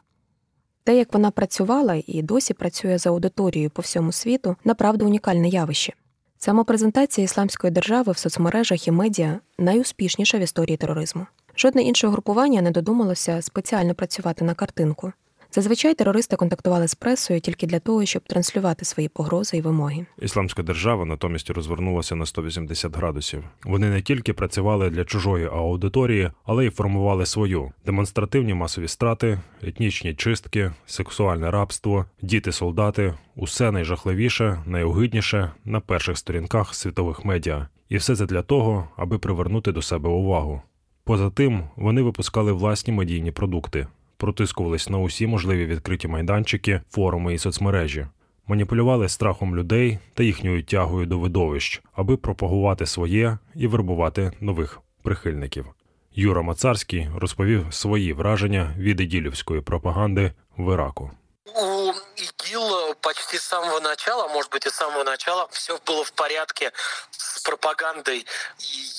Те, 0.85 0.97
як 0.97 1.13
вона 1.13 1.31
працювала 1.31 2.03
і 2.07 2.23
досі 2.23 2.55
працює 2.55 2.99
за 2.99 3.11
аудиторією 3.11 3.71
по 3.71 3.83
всьому 3.83 4.13
світу, 4.13 4.57
направду 4.65 5.07
унікальне 5.07 5.49
явище. 5.49 5.93
Самопрезентація 6.39 7.25
ісламської 7.25 7.71
держави 7.71 8.13
в 8.13 8.19
соцмережах 8.19 8.89
і 8.89 8.91
медіа 8.91 9.41
найуспішніша 9.59 10.39
в 10.39 10.41
історії 10.41 10.77
тероризму. 10.77 11.27
Жодне 11.57 11.83
інше 11.83 12.09
групування 12.09 12.63
не 12.63 12.71
додумалося 12.71 13.43
спеціально 13.43 13.95
працювати 13.95 14.45
на 14.45 14.55
картинку. 14.55 15.13
Зазвичай 15.57 15.95
терористи 15.95 16.37
контактували 16.37 16.89
з 16.89 16.95
пресою 16.95 17.41
тільки 17.41 17.67
для 17.67 17.79
того, 17.79 18.05
щоб 18.05 18.23
транслювати 18.23 18.85
свої 18.85 19.09
погрози 19.09 19.57
і 19.57 19.61
вимоги. 19.61 20.07
Ісламська 20.19 20.63
держава 20.63 21.05
натомість 21.05 21.51
розвернулася 21.51 22.15
на 22.17 22.27
180 22.27 22.97
градусів. 22.97 23.45
Вони 23.65 23.91
не 23.91 24.03
тільки 24.03 24.33
працювали 24.33 24.91
для 24.91 25.05
чужої 25.05 25.47
аудиторії, 25.47 26.31
але 26.45 26.67
й 26.67 26.71
формували 26.71 27.27
свою 27.27 27.73
демонстративні 27.87 28.55
масові 28.55 28.89
страти, 28.89 29.41
етнічні 29.63 30.15
чистки, 30.15 30.73
сексуальне 30.87 31.51
рабство, 31.51 32.05
діти-солдати 32.23 33.15
усе 33.37 33.71
найжахливіше, 33.71 34.63
найогидніше 34.67 35.53
на 35.65 35.81
перших 35.81 36.19
сторінках 36.19 36.75
світових 36.75 37.25
медіа. 37.25 37.69
І 37.89 37.97
все 37.97 38.17
це 38.17 38.27
для 38.27 38.43
того, 38.43 38.89
аби 38.97 39.19
привернути 39.19 39.73
до 39.73 39.83
себе 39.83 40.09
увагу. 40.09 40.63
Поза 41.05 41.31
тим, 41.31 41.65
вони 41.77 42.03
випускали 42.03 42.53
власні 42.53 42.93
медійні 42.93 43.31
продукти, 43.31 43.87
протискувались 44.17 44.91
на 44.91 44.99
усі 44.99 45.27
можливі 45.27 45.67
відкриті 45.67 46.09
майданчики, 46.09 46.81
форуми 46.91 47.35
і 47.35 47.39
соцмережі, 47.39 48.07
маніпулювали 48.47 49.09
страхом 49.09 49.57
людей 49.57 49.99
та 50.15 50.23
їхньою 50.23 50.63
тягою 50.63 51.07
до 51.07 51.19
видовищ, 51.19 51.83
аби 51.93 52.17
пропагувати 52.17 52.87
своє 52.87 53.39
і 53.55 53.67
вербувати 53.67 54.33
нових 54.41 54.81
прихильників. 55.03 55.67
Юра 56.15 56.43
Мацарський 56.43 57.09
розповів 57.17 57.67
свої 57.71 58.13
враження 58.13 58.75
від 58.79 59.01
іділівської 59.01 59.61
пропаганди 59.61 60.33
в 60.59 60.73
Іраку. 60.73 61.11
У 61.59 61.91
ИГИЛ 62.17 62.97
почти 62.97 63.39
с 63.39 63.45
самого 63.45 63.81
начала, 63.81 64.29
может 64.29 64.51
быть, 64.51 64.67
и 64.67 64.71
с 64.71 64.75
самого 64.75 65.05
начала, 65.05 65.49
все 65.53 65.79
было 65.87 66.05
в 66.05 66.13
порядке 66.13 66.71
с 67.11 67.41
пропагандой. 67.41 68.27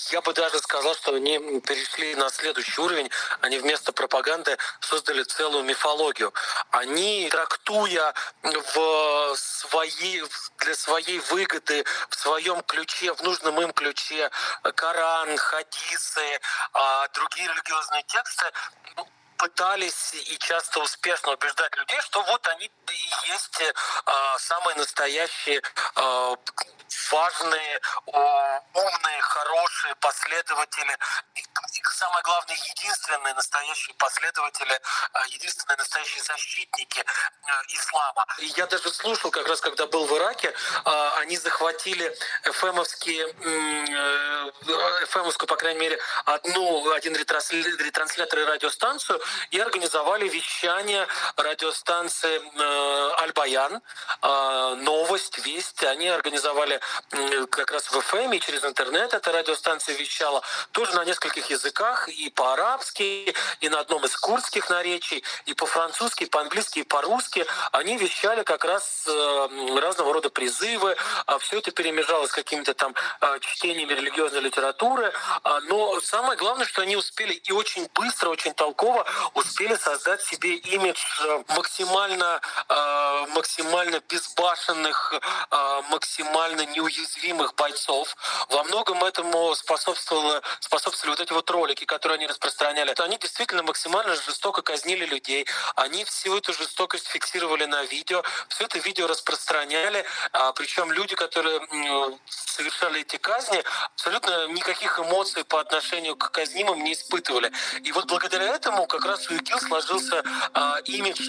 Я 0.10 0.22
бы 0.22 0.34
даже 0.34 0.58
сказал, 0.58 0.96
что 0.96 1.14
они 1.14 1.60
перешли 1.60 2.16
на 2.16 2.32
следующий 2.32 2.82
уровень. 2.82 3.12
Они 3.42 3.60
вместо 3.60 3.92
пропаганды 3.94 4.58
создали 4.80 5.22
целую 5.22 5.66
мифологию. 5.66 6.34
Они, 6.72 7.30
трактуя 7.30 8.16
в 8.42 9.36
своей, 9.36 10.24
для 10.58 10.74
своей 10.74 11.20
выгоды, 11.20 11.86
в 12.10 12.16
своем 12.16 12.64
ключе, 12.64 13.14
в 13.14 13.22
нужном 13.22 13.62
им 13.62 13.72
ключе, 13.72 14.32
Коран, 14.64 15.38
хадисы, 15.38 16.40
а, 16.74 17.08
другие 17.10 17.50
религиозные 17.50 18.02
тексты, 18.08 18.46
ну, 18.96 19.08
пытались 19.38 20.14
и 20.14 20.38
часто 20.40 20.80
успешно 20.80 21.34
убеждать 21.34 21.76
людей, 21.78 22.02
что 22.02 22.22
вот 22.24 22.48
они 22.48 22.66
и 22.66 23.30
есть 23.32 23.62
э, 23.62 23.74
самые 24.40 24.76
настоящие 24.76 25.62
э, 25.96 26.36
важные, 27.12 27.80
умные, 28.06 29.22
хорошие 29.22 29.96
последователи, 29.96 30.98
и, 31.74 31.80
и 31.80 31.84
самое 31.96 32.24
главное, 32.24 32.56
единственные 32.56 33.34
настоящие 33.34 33.96
последователи, 33.96 34.74
э, 34.74 35.20
единственные 35.30 35.78
настоящие 35.78 36.24
защитники 36.24 37.00
э, 37.00 37.52
ислама. 37.70 38.26
И 38.40 38.46
я 38.58 38.66
даже 38.68 38.90
слушал, 38.92 39.32
как 39.32 39.48
раз 39.48 39.62
когда 39.62 39.86
был 39.88 40.06
в 40.06 40.18
Ираке, 40.18 40.50
э, 40.50 41.10
они 41.22 41.38
захватили 41.38 42.16
ФМовские, 42.44 43.28
э, 43.28 45.06
ФМовскую, 45.08 45.48
по 45.48 45.56
крайней 45.56 45.80
мере, 45.80 46.00
одну, 46.26 46.92
один 46.92 47.16
ретранслятор 47.16 48.40
и 48.40 48.44
радиостанцию, 48.44 49.22
и 49.52 49.60
организовали 49.60 50.28
вещание 50.28 51.08
радиостанции 51.36 52.42
э, 52.42 53.22
Аль-Баян, 53.22 53.82
э, 54.22 54.76
новость, 54.82 55.38
весть. 55.40 55.84
Они 55.84 56.08
организовали 56.08 56.80
как 57.50 57.72
раз 57.72 57.92
в 57.92 58.02
ФМ 58.02 58.34
и 58.34 58.40
через 58.40 58.64
интернет 58.64 59.14
эта 59.14 59.32
радиостанция 59.32 59.96
вещала 59.96 60.42
тоже 60.72 60.94
на 60.96 61.06
нескольких 61.06 61.50
языках, 61.50 61.57
и 62.08 62.30
по-арабски, 62.30 63.34
и 63.60 63.70
на 63.70 63.80
одном 63.80 64.06
из 64.06 64.16
курдских 64.16 64.70
наречий, 64.70 65.24
и 65.46 65.54
по-французски, 65.54 66.24
и 66.24 66.28
по-английски, 66.28 66.80
и 66.80 66.84
по-русски. 66.84 67.46
Они 67.72 67.98
вещали 67.98 68.44
как 68.44 68.66
раз 68.66 69.06
э, 69.08 69.80
разного 69.80 70.14
рода 70.14 70.30
призывы, 70.30 70.96
а 71.26 71.38
все 71.40 71.60
это 71.60 71.72
перемежалось 71.72 72.32
с 72.32 72.34
какими-то 72.34 72.74
там 72.74 72.96
э, 73.22 73.40
чтениями 73.42 73.94
религиозной 73.94 74.42
литературы. 74.42 75.12
А, 75.44 75.60
но 75.62 76.00
самое 76.02 76.38
главное, 76.38 76.66
что 76.66 76.82
они 76.82 76.96
успели 76.96 77.34
и 77.34 77.52
очень 77.52 77.88
быстро, 77.94 78.30
очень 78.30 78.54
толково 78.54 79.06
успели 79.34 79.76
создать 79.76 80.22
себе 80.22 80.56
имидж 80.56 81.00
э, 81.22 81.44
максимально, 81.56 82.42
максимально 83.30 84.00
безбашенных, 84.00 85.14
максимально 85.90 86.66
неуязвимых 86.66 87.56
бойцов. 87.56 88.16
Во 88.50 88.64
многом 88.64 89.04
этому 89.04 89.56
способствовало, 89.56 90.42
способствовали 90.60 91.12
вот 91.12 91.20
эти 91.22 91.34
вот 91.34 91.47
ролики, 91.50 91.86
которые 91.86 92.18
они 92.18 92.28
распространяли. 92.28 92.94
Они 92.98 93.18
действительно 93.18 93.64
максимально 93.64 94.16
жестоко 94.16 94.62
казнили 94.62 95.06
людей. 95.06 95.46
Они 95.76 96.04
всю 96.06 96.38
эту 96.38 96.54
жестокость 96.54 97.08
фиксировали 97.08 97.66
на 97.66 97.84
видео, 97.86 98.24
все 98.50 98.66
это 98.66 98.80
видео 98.80 99.08
распространяли. 99.08 100.06
А, 100.34 100.52
причем 100.54 100.92
люди, 100.92 101.16
которые 101.16 101.60
совершали 102.28 103.02
эти 103.02 103.18
казни, 103.18 103.64
абсолютно 103.96 104.48
никаких 104.48 105.00
эмоций 105.00 105.44
по 105.44 105.60
отношению 105.60 106.16
к 106.16 106.32
казнимым 106.32 106.84
не 106.84 106.94
испытывали. 106.94 107.52
И 107.84 107.92
вот 107.92 108.08
благодаря 108.08 108.46
этому 108.56 108.88
как 108.88 109.06
раз 109.06 109.30
у 109.30 109.34
ИГИЛ 109.34 109.60
сложился 109.60 110.24
а, 110.54 110.80
имидж 110.86 111.22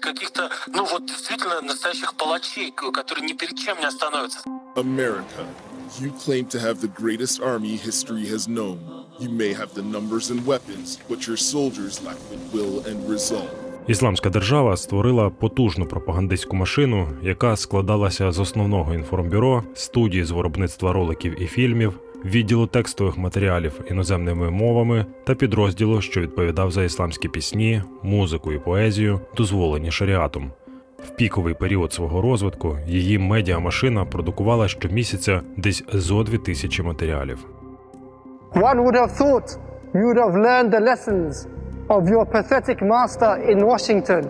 каких-то, 0.00 0.50
ну 0.66 0.84
вот 0.84 1.06
действительно 1.06 1.60
настоящих 1.60 2.14
палачей, 2.16 2.72
которые 2.72 3.26
ни 3.26 3.32
перед 3.32 3.58
чем 3.58 3.78
не 3.80 3.86
остановятся. 3.86 4.40
America, 4.76 5.46
you 5.98 6.12
claim 6.12 6.46
to 6.46 6.60
have 6.60 6.80
the 6.80 6.88
greatest 6.88 7.40
army 7.40 7.76
history 7.76 8.26
has 8.26 8.46
known. 8.46 8.97
You 9.20 9.30
may 9.30 9.52
have 9.52 9.70
the 9.74 9.82
numbers 9.82 10.30
and 10.30 10.40
weapons, 10.46 10.98
but 11.10 11.26
your 11.26 11.36
soldiers 11.36 11.94
lack 12.06 12.18
the 12.30 12.38
will 12.54 12.74
and 12.88 13.10
resolve. 13.10 13.50
Ісламська 13.88 14.30
держава 14.30 14.76
створила 14.76 15.30
потужну 15.30 15.86
пропагандистську 15.86 16.56
машину, 16.56 17.08
яка 17.22 17.56
складалася 17.56 18.32
з 18.32 18.38
основного 18.38 18.94
інформбюро, 18.94 19.64
студії 19.74 20.24
з 20.24 20.30
виробництва 20.30 20.92
роликів 20.92 21.42
і 21.42 21.46
фільмів, 21.46 22.00
відділу 22.24 22.66
текстових 22.66 23.18
матеріалів 23.18 23.80
іноземними 23.90 24.50
мовами 24.50 25.06
та 25.24 25.34
підрозділу, 25.34 26.00
що 26.00 26.20
відповідав 26.20 26.70
за 26.70 26.84
ісламські 26.84 27.28
пісні, 27.28 27.82
музику 28.02 28.52
і 28.52 28.58
поезію, 28.58 29.20
дозволені 29.36 29.90
шаріатом. 29.90 30.52
В 30.98 31.16
піковий 31.16 31.54
період 31.54 31.92
свого 31.92 32.22
розвитку 32.22 32.78
її 32.88 33.18
медіамашина 33.18 34.04
продукувала 34.04 34.68
щомісяця 34.68 35.42
десь 35.56 35.84
зо 35.92 36.22
дві 36.22 36.38
тисячі 36.38 36.82
матеріалів. 36.82 37.38
One 38.52 38.78
would 38.84 38.94
have 38.94 39.12
thought 39.12 39.58
you 39.94 40.04
would 40.08 40.16
have 40.16 40.34
learned 40.34 40.70
the 40.72 40.80
lessons 40.80 41.46
of 41.88 42.08
your 42.08 42.24
pathetic 42.24 42.82
master 42.82 43.50
in 43.50 43.64
Washington. 43.64 44.24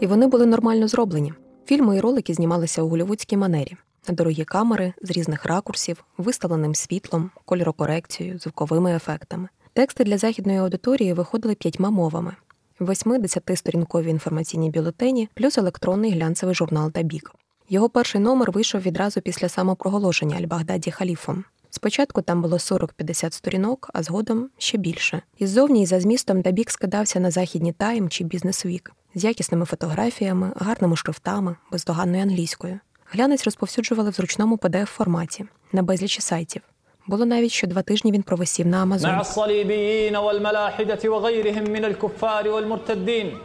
І 0.00 0.06
вони 0.06 0.26
були 0.26 0.46
нормально 0.46 0.88
зроблені. 0.88 1.32
Фільми 1.66 1.96
і 1.96 2.00
ролики 2.00 2.34
знімалися 2.34 2.82
у 2.82 2.88
голівудській 2.88 3.36
манері 3.36 3.76
дорогі 4.08 4.44
камери 4.44 4.92
з 5.02 5.10
різних 5.10 5.44
ракурсів, 5.44 6.04
виставленим 6.18 6.74
світлом, 6.74 7.30
кольорокорекцією, 7.44 8.38
звуковими 8.38 8.96
ефектами. 8.96 9.48
Тексти 9.72 10.04
для 10.04 10.18
західної 10.18 10.58
аудиторії 10.58 11.12
виходили 11.12 11.54
п'ятьма 11.54 11.90
мовами: 11.90 12.36
восьми-десяти 12.80 13.56
сторінкові 13.56 14.10
інформаційні 14.10 14.70
бюлетені, 14.70 15.28
плюс 15.34 15.58
електронний 15.58 16.10
глянцевий 16.12 16.54
журнал 16.54 16.92
Табік. 16.92 17.32
Його 17.68 17.88
перший 17.88 18.20
номер 18.20 18.50
вийшов 18.50 18.80
відразу 18.80 19.20
після 19.20 19.48
самопроголошення 19.48 20.36
Аль-Багдаді 20.36 20.90
халіфом. 20.90 21.44
Спочатку 21.71 22.21
там 22.21 22.41
було 22.41 22.57
40-50 22.57 23.31
сторінок, 23.31 23.89
а 23.93 24.03
згодом 24.03 24.49
ще 24.57 24.77
більше. 24.77 25.21
Іззовні 25.37 25.81
і 25.81 25.85
за 25.85 25.99
змістом 25.99 26.41
Дабік 26.41 26.71
скидався 26.71 27.19
на 27.19 27.31
західні 27.31 27.71
Тайм 27.73 28.09
чи 28.09 28.23
Бізнесвік 28.23 28.91
з 29.15 29.23
якісними 29.23 29.65
фотографіями, 29.65 30.51
гарними 30.55 30.95
шрифтами, 30.95 31.55
бездоганною 31.71 32.23
англійською. 32.23 32.79
Глянець 33.11 33.45
розповсюджували 33.45 34.09
в 34.09 34.13
зручному 34.13 34.55
pdf 34.55 34.85
форматі 34.85 35.45
на 35.73 35.81
безлічі 35.83 36.21
сайтів. 36.21 36.61
Було 37.07 37.25
навіть 37.25 37.51
що 37.51 37.67
два 37.67 37.81
тижні 37.81 38.11
він 38.11 38.23
провисів 38.23 38.67
на 38.67 38.81
Амазон. 38.81 39.11
مع 39.11 39.21
الصليبيين 39.21 40.15
والملاحدة 40.15 41.09
وغيرهم 41.09 41.63
من 41.63 41.85
الكفار 41.85 42.47
والمرتدين 42.49 43.37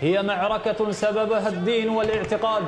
هي 0.00 0.22
معركة 0.22 0.92
سببها 0.92 1.48
الدين 1.48 1.88
والاعتقاد 1.88 2.62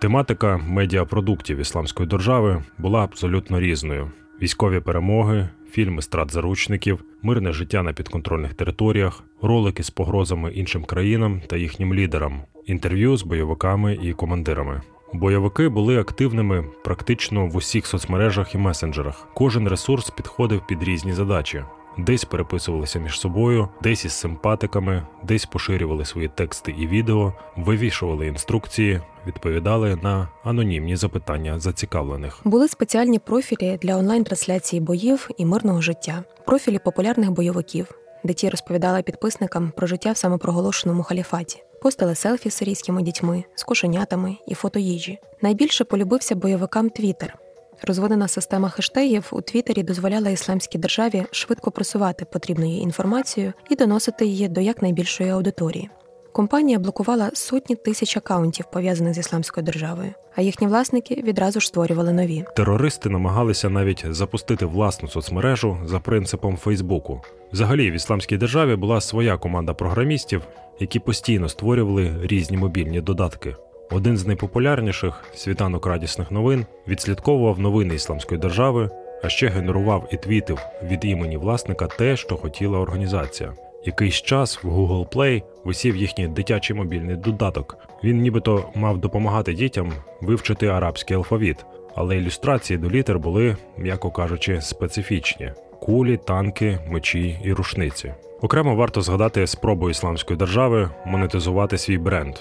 Тематика 0.00 0.60
медіапродуктів 0.68 1.58
ісламської 1.58 2.08
держави 2.08 2.62
була 2.78 3.04
абсолютно 3.04 3.60
різною: 3.60 4.10
військові 4.42 4.80
перемоги, 4.80 5.48
фільми 5.70 6.02
страт 6.02 6.32
заручників, 6.32 7.04
мирне 7.22 7.52
життя 7.52 7.82
на 7.82 7.92
підконтрольних 7.92 8.54
територіях, 8.54 9.24
ролики 9.42 9.82
з 9.82 9.90
погрозами 9.90 10.52
іншим 10.52 10.84
країнам 10.84 11.42
та 11.46 11.56
їхнім 11.56 11.94
лідерам, 11.94 12.42
інтерв'ю 12.66 13.16
з 13.16 13.22
бойовиками 13.22 13.98
і 14.02 14.12
командирами. 14.12 14.82
Бойовики 15.12 15.68
були 15.68 16.00
активними 16.00 16.64
практично 16.84 17.46
в 17.46 17.56
усіх 17.56 17.86
соцмережах 17.86 18.54
і 18.54 18.58
месенджерах. 18.58 19.28
Кожен 19.34 19.68
ресурс 19.68 20.10
підходив 20.10 20.66
під 20.66 20.82
різні 20.82 21.12
задачі. 21.12 21.62
Десь 21.98 22.24
переписувалися 22.24 22.98
між 22.98 23.20
собою, 23.20 23.68
десь 23.82 24.04
із 24.04 24.12
симпатиками, 24.12 25.06
десь 25.22 25.46
поширювали 25.46 26.04
свої 26.04 26.28
тексти 26.28 26.74
і 26.78 26.86
відео, 26.86 27.32
вивішували 27.56 28.26
інструкції, 28.26 29.00
відповідали 29.26 29.96
на 30.02 30.28
анонімні 30.44 30.96
запитання 30.96 31.58
зацікавлених. 31.58 32.40
Були 32.44 32.68
спеціальні 32.68 33.18
профілі 33.18 33.78
для 33.82 33.96
онлайн-трансляції 33.96 34.80
боїв 34.80 35.28
і 35.36 35.44
мирного 35.44 35.80
життя, 35.80 36.24
профілі 36.46 36.78
популярних 36.78 37.30
бойовиків, 37.30 37.86
де 38.24 38.32
ті 38.32 38.48
розповідали 38.48 39.02
підписникам 39.02 39.72
про 39.76 39.86
життя 39.86 40.12
в 40.12 40.16
самопроголошеному 40.16 41.02
халіфаті, 41.02 41.62
постили 41.82 42.14
селфі 42.14 42.50
з 42.50 42.54
сирійськими 42.54 43.02
дітьми, 43.02 43.44
з 43.54 43.64
кошенятами 43.64 44.36
і 44.46 44.54
фото 44.54 44.78
їжі. 44.78 45.18
Найбільше 45.42 45.84
полюбився 45.84 46.34
бойовикам 46.34 46.90
Твіттер. 46.90 47.39
Розвинена 47.82 48.28
система 48.28 48.68
хештегів 48.68 49.28
у 49.32 49.40
Твіттері 49.40 49.82
дозволяла 49.82 50.30
ісламській 50.30 50.78
державі 50.78 51.24
швидко 51.30 51.70
просувати 51.70 52.24
потрібну 52.24 52.66
їй 52.66 52.80
інформацію 52.80 53.52
і 53.70 53.76
доносити 53.76 54.26
її 54.26 54.48
до 54.48 54.60
якнайбільшої 54.60 55.30
аудиторії. 55.30 55.90
Компанія 56.32 56.78
блокувала 56.78 57.30
сотні 57.34 57.76
тисяч 57.76 58.16
акаунтів, 58.16 58.64
пов'язаних 58.72 59.14
з 59.14 59.18
ісламською 59.18 59.64
державою, 59.64 60.12
а 60.34 60.42
їхні 60.42 60.66
власники 60.66 61.14
відразу 61.14 61.60
ж 61.60 61.66
створювали 61.66 62.12
нові. 62.12 62.44
Терористи 62.56 63.08
намагалися 63.08 63.70
навіть 63.70 64.04
запустити 64.10 64.66
власну 64.66 65.08
соцмережу 65.08 65.78
за 65.84 66.00
принципом 66.00 66.56
Фейсбуку. 66.56 67.20
Взагалі, 67.52 67.90
в 67.90 67.94
ісламській 67.94 68.36
державі 68.36 68.76
була 68.76 69.00
своя 69.00 69.38
команда 69.38 69.74
програмістів, 69.74 70.42
які 70.80 70.98
постійно 70.98 71.48
створювали 71.48 72.14
різні 72.22 72.56
мобільні 72.56 73.00
додатки. 73.00 73.56
Один 73.92 74.16
з 74.16 74.26
найпопулярніших 74.26 75.24
світанок 75.34 75.86
радісних 75.86 76.30
новин 76.30 76.66
відслідковував 76.88 77.58
новини 77.58 77.94
ісламської 77.94 78.40
держави, 78.40 78.90
а 79.22 79.28
ще 79.28 79.48
генерував 79.48 80.08
і 80.12 80.16
твітив 80.16 80.58
від 80.82 81.04
імені 81.04 81.36
власника 81.36 81.86
те, 81.86 82.16
що 82.16 82.36
хотіла 82.36 82.78
організація. 82.78 83.52
Якийсь 83.84 84.14
час 84.14 84.64
в 84.64 84.68
Google 84.68 85.08
Play 85.08 85.42
висів 85.64 85.96
їхній 85.96 86.28
дитячий 86.28 86.76
мобільний 86.76 87.16
додаток. 87.16 87.78
Він 88.04 88.20
нібито 88.20 88.64
мав 88.74 88.98
допомагати 88.98 89.54
дітям 89.54 89.92
вивчити 90.20 90.66
арабський 90.66 91.16
алфавіт, 91.16 91.64
але 91.94 92.16
ілюстрації 92.16 92.78
до 92.78 92.90
літер 92.90 93.18
були, 93.18 93.56
м'яко 93.78 94.10
кажучи, 94.10 94.60
специфічні: 94.60 95.52
кулі, 95.80 96.16
танки, 96.16 96.78
мечі 96.88 97.40
і 97.44 97.52
рушниці. 97.52 98.14
Окремо 98.40 98.74
варто 98.74 99.02
згадати 99.02 99.46
спробу 99.46 99.90
ісламської 99.90 100.38
держави 100.38 100.90
монетизувати 101.06 101.78
свій 101.78 101.98
бренд. 101.98 102.34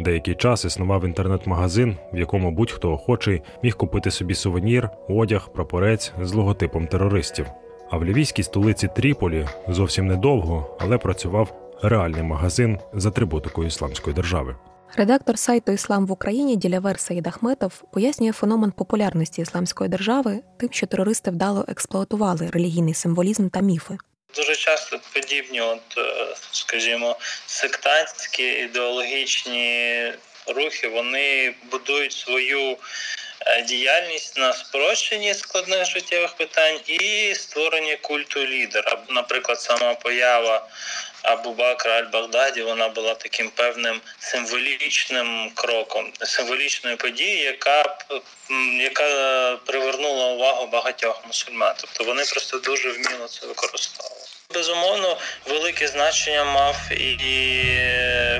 Деякий 0.00 0.34
час 0.34 0.64
існував 0.64 1.04
інтернет-магазин, 1.04 1.96
в 2.12 2.18
якому 2.18 2.50
будь-хто 2.50 2.92
охочий 2.92 3.42
міг 3.62 3.76
купити 3.76 4.10
собі 4.10 4.34
сувенір, 4.34 4.88
одяг, 5.08 5.48
прапорець 5.52 6.12
з 6.22 6.34
логотипом 6.34 6.86
терористів. 6.86 7.46
А 7.90 7.96
в 7.96 8.04
лівійській 8.04 8.42
столиці 8.42 8.88
Тріполі 8.96 9.46
зовсім 9.68 10.06
недовго, 10.06 10.76
але 10.80 10.98
працював 10.98 11.54
реальний 11.82 12.22
магазин 12.22 12.78
з 12.94 13.06
атрибутикою 13.06 13.66
ісламської 13.66 14.16
держави. 14.16 14.56
Редактор 14.96 15.38
сайту 15.38 15.72
Іслам 15.72 16.06
в 16.06 16.12
Україні 16.12 16.56
Ділявер 16.56 16.98
Саїд 16.98 17.26
Ахметов 17.26 17.82
пояснює 17.92 18.32
феномен 18.32 18.70
популярності 18.70 19.42
ісламської 19.42 19.90
держави 19.90 20.40
тим, 20.56 20.68
що 20.72 20.86
терористи 20.86 21.30
вдало 21.30 21.64
експлуатували 21.68 22.50
релігійний 22.52 22.94
символізм 22.94 23.48
та 23.48 23.60
міфи. 23.60 23.98
Дуже 24.34 24.56
часто 24.56 25.00
подібні, 25.12 25.60
от, 25.60 25.98
е, 25.98 26.26
скажімо, 26.52 27.16
сектантські 27.46 28.44
ідеологічні 28.48 30.12
рухи, 30.46 30.88
вони 30.88 31.54
будують 31.70 32.12
свою 32.12 32.76
е, 33.46 33.62
діяльність 33.62 34.38
на 34.38 34.52
спрощенні 34.52 35.34
складних 35.34 35.86
життєвих 35.86 36.34
питань 36.34 36.80
і 36.86 37.34
створенні 37.34 37.96
культу 37.96 38.46
лідера. 38.46 38.98
Наприклад, 39.08 39.60
сама 39.60 39.94
поява 39.94 40.68
Абу 41.22 41.52
Бакра 41.52 41.92
Аль-Багдаді 42.00 42.62
вона 42.62 42.88
була 42.88 43.14
таким 43.14 43.50
певним 43.50 44.00
символічним 44.18 45.50
кроком, 45.54 46.12
символічною 46.22 46.96
подією, 46.96 47.44
яка 47.44 47.98
яка 48.80 49.56
привернула 49.56 50.26
увагу 50.26 50.66
багатьох 50.66 51.26
мусульман. 51.26 51.74
Тобто 51.80 52.04
вони 52.04 52.24
просто 52.24 52.58
дуже 52.58 52.90
вміло 52.90 53.28
це 53.28 53.46
використовували. 53.46 54.39
Безумовно, 54.54 55.16
велике 55.48 55.88
значення 55.88 56.44
мав 56.44 56.92
і 56.92 57.20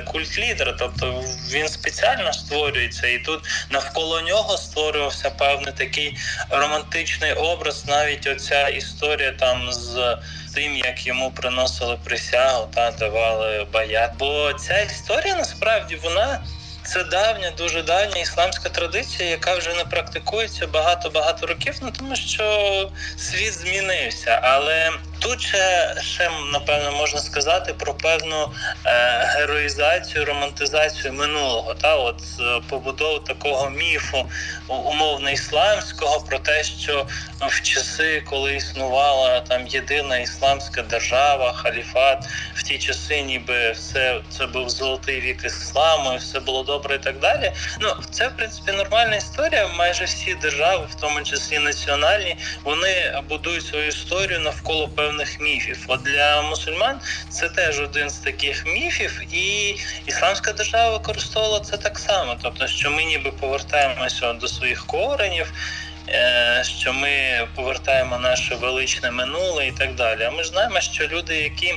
культ 0.05 0.37
лідера, 0.39 0.75
тобто 0.79 1.23
він 1.51 1.67
спеціально 1.67 2.33
створюється, 2.33 3.07
і 3.07 3.19
тут 3.19 3.43
навколо 3.69 4.21
нього 4.21 4.57
створювався 4.57 5.29
певний 5.29 5.73
такий 5.73 6.17
романтичний 6.49 7.33
образ. 7.33 7.85
Навіть 7.85 8.27
оця 8.27 8.67
історія 8.67 9.31
там 9.31 9.71
з 9.71 10.17
тим, 10.55 10.75
як 10.75 11.07
йому 11.07 11.31
приносили 11.31 11.97
присягу 12.05 12.67
та 12.75 12.91
давали 12.91 13.67
баят. 13.73 14.11
Бо 14.19 14.53
ця 14.53 14.79
історія 14.79 15.35
насправді 15.35 15.95
вона. 15.95 16.41
Це 16.83 17.03
давня, 17.03 17.51
дуже 17.57 17.81
давня 17.83 18.21
ісламська 18.21 18.69
традиція, 18.69 19.29
яка 19.29 19.55
вже 19.55 19.73
не 19.73 19.85
практикується 19.85 20.67
багато-багато 20.67 21.47
років, 21.47 21.75
ну 21.81 21.91
тому 21.91 22.15
що 22.15 22.91
світ 23.17 23.53
змінився. 23.53 24.39
Але 24.43 24.91
тут 25.21 25.41
ще, 25.41 25.95
ще 26.01 26.29
напевно 26.51 26.91
можна 26.91 27.19
сказати 27.19 27.73
про 27.73 27.93
певну 27.93 28.51
е, 28.85 28.91
героїзацію, 29.35 30.25
романтизацію 30.25 31.13
минулого, 31.13 31.73
та 31.73 31.95
от 31.95 32.21
побудову 32.69 33.19
такого 33.19 33.69
міфу 33.69 34.29
умовно 34.67 35.29
ісламського 35.29 36.19
про 36.19 36.39
те, 36.39 36.63
що 36.63 37.07
в 37.41 37.61
часи, 37.61 38.23
коли 38.29 38.55
існувала 38.55 39.39
там 39.41 39.67
єдина 39.67 40.17
ісламська 40.17 40.81
держава, 40.81 41.53
халіфат, 41.53 42.25
в 42.55 42.63
ті 42.63 42.79
часи, 42.79 43.21
ніби 43.21 43.71
все 43.71 44.21
це 44.29 44.45
був 44.45 44.69
золотий 44.69 45.21
вік 45.21 45.45
ісламу, 45.45 46.13
і 46.13 46.17
все 46.17 46.39
було 46.39 46.63
добре 46.63 46.95
і 46.95 46.99
так 46.99 47.19
далі. 47.19 47.51
Ну 47.79 47.95
це 48.11 48.27
в 48.27 48.37
принципі 48.37 48.71
нормальна 48.71 49.15
історія. 49.15 49.67
Майже 49.67 50.05
всі 50.05 50.35
держави, 50.35 50.87
в 50.91 50.95
тому 51.01 51.21
числі 51.21 51.59
національні, 51.59 52.37
вони 52.63 53.21
будують 53.29 53.65
свою 53.65 53.87
історію 53.87 54.39
навколо 54.39 54.87
певних 54.87 55.10
міфів. 55.39 55.85
От 55.87 56.01
для 56.03 56.41
мусульман 56.41 56.99
це 57.29 57.49
теж 57.49 57.79
один 57.79 58.09
з 58.09 58.17
таких 58.17 58.65
міфів, 58.65 59.21
і 59.33 59.75
ісламська 60.05 60.53
держава 60.53 60.97
використовувала 60.97 61.59
це 61.59 61.77
так 61.77 61.99
само. 61.99 62.35
Тобто, 62.41 62.67
що 62.67 62.91
ми 62.91 63.03
ніби 63.03 63.31
повертаємося 63.31 64.33
до 64.33 64.47
своїх 64.47 64.85
коренів. 64.85 65.53
Що 66.61 66.93
ми 66.93 67.47
повертаємо 67.55 68.19
наше 68.19 68.55
величне 68.55 69.11
минуле 69.11 69.67
і 69.67 69.71
так 69.71 69.95
далі. 69.95 70.23
А 70.23 70.31
ми 70.31 70.43
знаємо, 70.43 70.81
що 70.81 71.07
люди, 71.07 71.35
які 71.35 71.75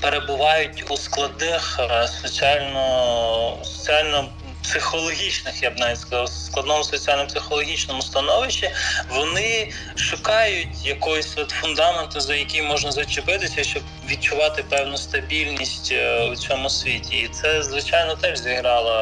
перебувають 0.00 0.84
у 0.90 0.96
складних 0.96 1.80
соціально 2.22 3.58
соціально 3.62 4.28
психологічних, 4.62 5.62
я 5.62 5.70
б 5.70 5.78
навіть 5.78 6.00
сказав, 6.00 6.28
складному 6.28 6.84
соціально-психологічному 6.84 8.02
становищі, 8.02 8.70
вони 9.10 9.72
шукають 9.96 10.86
якогось 10.86 11.38
от 11.38 11.50
фундаменту, 11.50 12.20
за 12.20 12.34
який 12.34 12.62
можна 12.62 12.92
зачепитися, 12.92 13.64
щоб 13.64 13.82
відчувати 14.08 14.64
певну 14.68 14.96
стабільність 14.96 15.94
у 16.32 16.36
цьому 16.36 16.70
світі. 16.70 17.16
І 17.16 17.28
це, 17.28 17.62
звичайно, 17.62 18.14
теж 18.14 18.38
зіграло 18.38 18.92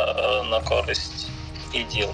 на 0.50 0.60
користь 0.60 1.26
і 1.74 1.82
діл. 1.82 2.08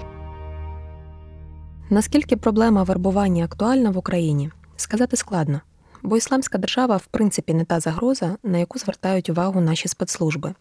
Наскільки 1.89 2.37
проблема 2.37 2.83
вербування 2.83 3.45
актуальна 3.45 3.89
в 3.89 3.97
Україні, 3.97 4.49
сказати 4.77 5.17
складно, 5.17 5.61
бо 6.03 6.17
ісламська 6.17 6.57
держава 6.57 6.97
в 6.97 7.05
принципі 7.05 7.53
не 7.53 7.65
та 7.65 7.79
загроза, 7.79 8.37
на 8.43 8.57
яку 8.57 8.79
звертають 8.79 9.29
увагу 9.29 9.61
наші 9.61 9.87
спецслужби. 9.87 10.53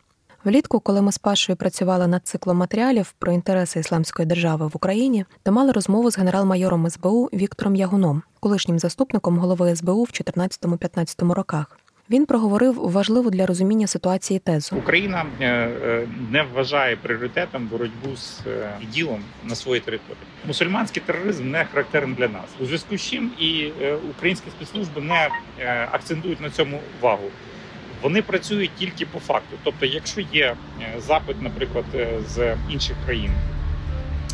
Влітку, 0.46 0.80
коли 0.80 1.02
ми 1.02 1.12
з 1.12 1.18
Пашою 1.18 1.56
працювали 1.56 2.06
над 2.06 2.26
циклом 2.26 2.56
матеріалів 2.56 3.14
про 3.18 3.32
інтереси 3.32 3.80
ісламської 3.80 4.26
держави 4.26 4.66
в 4.66 4.70
Україні, 4.74 5.24
то 5.42 5.52
мали 5.52 5.72
розмову 5.72 6.10
з 6.10 6.18
генерал-майором 6.18 6.90
СБУ 6.90 7.28
Віктором 7.32 7.76
Ягуном, 7.76 8.22
колишнім 8.40 8.78
заступником 8.78 9.38
голови 9.38 9.76
СБУ 9.76 10.02
в 10.04 10.08
14-15 10.08 11.32
роках. 11.32 11.78
Він 12.10 12.26
проговорив 12.26 12.74
важливу 12.74 13.30
для 13.30 13.46
розуміння 13.46 13.86
ситуації 13.86 14.38
тезу. 14.38 14.76
Україна 14.76 15.24
е, 15.40 15.46
е, 15.46 16.08
не 16.30 16.42
вважає 16.42 16.96
пріоритетом 16.96 17.66
боротьбу 17.66 18.16
з 18.16 18.40
е, 18.46 18.70
іділом 18.82 19.20
на 19.44 19.54
своїй 19.54 19.80
території. 19.80 20.24
Мусульманський 20.46 21.02
тероризм 21.06 21.50
не 21.50 21.64
характерний 21.64 22.16
для 22.16 22.28
нас. 22.28 22.44
У 22.60 22.66
зв'язку 22.66 22.96
з 22.96 23.00
чим 23.00 23.30
і 23.38 23.72
українські 24.10 24.50
спецслужби 24.50 25.00
не 25.00 25.28
акцентують 25.92 26.40
на 26.40 26.50
цьому 26.50 26.80
увагу. 27.00 27.24
Вони 28.02 28.22
працюють 28.22 28.70
тільки 28.78 29.06
по 29.06 29.18
факту. 29.18 29.56
Тобто, 29.64 29.86
якщо 29.86 30.20
є 30.32 30.54
запит, 31.06 31.42
наприклад, 31.42 31.84
з 32.28 32.56
інших 32.70 32.96
країн, 33.04 33.30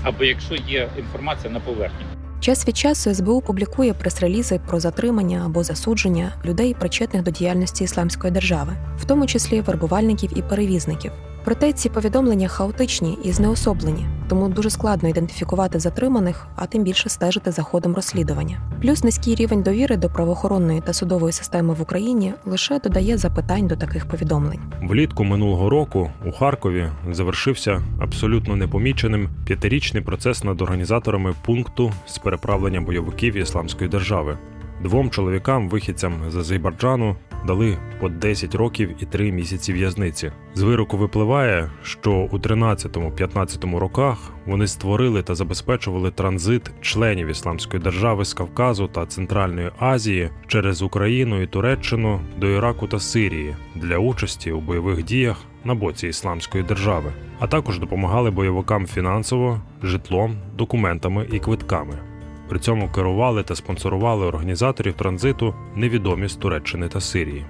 або 0.02 0.24
якщо 0.24 0.54
є 0.54 0.88
інформація 0.98 1.52
на 1.52 1.60
поверхні. 1.60 2.06
Час 2.40 2.68
від 2.68 2.76
часу 2.76 3.14
СБУ 3.14 3.40
публікує 3.40 3.94
прес-релізи 3.94 4.60
про 4.68 4.80
затримання 4.80 5.42
або 5.46 5.62
засудження 5.62 6.32
людей, 6.44 6.74
причетних 6.74 7.22
до 7.22 7.30
діяльності 7.30 7.84
ісламської 7.84 8.32
держави, 8.32 8.72
в 8.98 9.04
тому 9.04 9.26
числі 9.26 9.60
вербувальників 9.60 10.38
і 10.38 10.42
перевізників. 10.42 11.12
Проте 11.44 11.72
ці 11.72 11.88
повідомлення 11.88 12.48
хаотичні 12.48 13.18
і 13.24 13.32
знеособлені, 13.32 14.06
тому 14.28 14.48
дуже 14.48 14.70
складно 14.70 15.08
ідентифікувати 15.08 15.78
затриманих, 15.78 16.46
а 16.56 16.66
тим 16.66 16.82
більше 16.82 17.08
стежити 17.08 17.52
за 17.52 17.62
ходом 17.62 17.94
розслідування. 17.94 18.60
Плюс 18.82 19.04
низький 19.04 19.34
рівень 19.34 19.62
довіри 19.62 19.96
до 19.96 20.08
правоохоронної 20.08 20.80
та 20.80 20.92
судової 20.92 21.32
системи 21.32 21.74
в 21.74 21.82
Україні 21.82 22.34
лише 22.46 22.78
додає 22.78 23.18
запитань 23.18 23.66
до 23.66 23.76
таких 23.76 24.06
повідомлень. 24.06 24.60
Влітку 24.82 25.24
минулого 25.24 25.70
року 25.70 26.10
у 26.26 26.32
Харкові 26.32 26.88
завершився 27.10 27.82
абсолютно 28.00 28.56
непоміченим 28.56 29.28
п'ятирічний 29.44 30.02
процес 30.02 30.44
над 30.44 30.62
організаторами 30.62 31.34
пункту 31.46 31.92
з 32.06 32.18
переправлення 32.18 32.80
бойовиків 32.80 33.36
ісламської 33.36 33.90
держави. 33.90 34.38
Двом 34.82 35.10
чоловікам, 35.10 35.68
вихідцям 35.68 36.12
з 36.28 36.36
Азербайджану, 36.36 37.16
дали 37.46 37.78
по 38.00 38.08
10 38.08 38.54
років 38.54 38.94
і 39.00 39.04
3 39.04 39.32
місяці 39.32 39.72
в'язниці. 39.72 40.32
З 40.54 40.62
вироку 40.62 40.96
випливає, 40.96 41.70
що 41.82 42.12
у 42.12 42.38
13-15 42.38 43.78
роках 43.78 44.18
вони 44.46 44.66
створили 44.66 45.22
та 45.22 45.34
забезпечували 45.34 46.10
транзит 46.10 46.70
членів 46.80 47.28
ісламської 47.28 47.82
держави 47.82 48.24
з 48.24 48.34
Кавказу 48.34 48.86
та 48.86 49.06
Центральної 49.06 49.70
Азії 49.78 50.30
через 50.46 50.82
Україну 50.82 51.42
і 51.42 51.46
Туреччину 51.46 52.20
до 52.38 52.46
Іраку 52.46 52.86
та 52.86 53.00
Сирії 53.00 53.56
для 53.74 53.98
участі 53.98 54.52
у 54.52 54.60
бойових 54.60 55.04
діях 55.04 55.36
на 55.64 55.74
боці 55.74 56.08
ісламської 56.08 56.64
держави, 56.64 57.12
а 57.38 57.46
також 57.46 57.78
допомагали 57.78 58.30
бойовикам 58.30 58.86
фінансово, 58.86 59.60
житлом, 59.82 60.36
документами 60.56 61.28
і 61.32 61.38
квитками. 61.38 62.11
При 62.48 62.58
цьому 62.58 62.88
керували 62.88 63.42
та 63.42 63.54
спонсорували 63.54 64.26
організаторів 64.26 64.94
транзиту 64.94 65.54
невідомі 65.76 66.28
з 66.28 66.36
Туреччини 66.36 66.88
та 66.88 67.00
Сирії. 67.00 67.44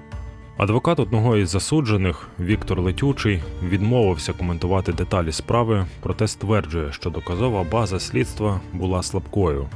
Адвокат 0.57 0.99
одного 0.99 1.37
із 1.37 1.49
засуджених 1.49 2.27
Віктор 2.39 2.81
Летючий 2.81 3.41
відмовився 3.63 4.33
коментувати 4.33 4.93
деталі 4.93 5.31
справи, 5.31 5.85
проте 6.01 6.27
стверджує, 6.27 6.91
що 6.91 7.09
доказова 7.09 7.63
база 7.63 7.99
слідства 7.99 8.61
була 8.73 9.03
слабкою. 9.03 9.67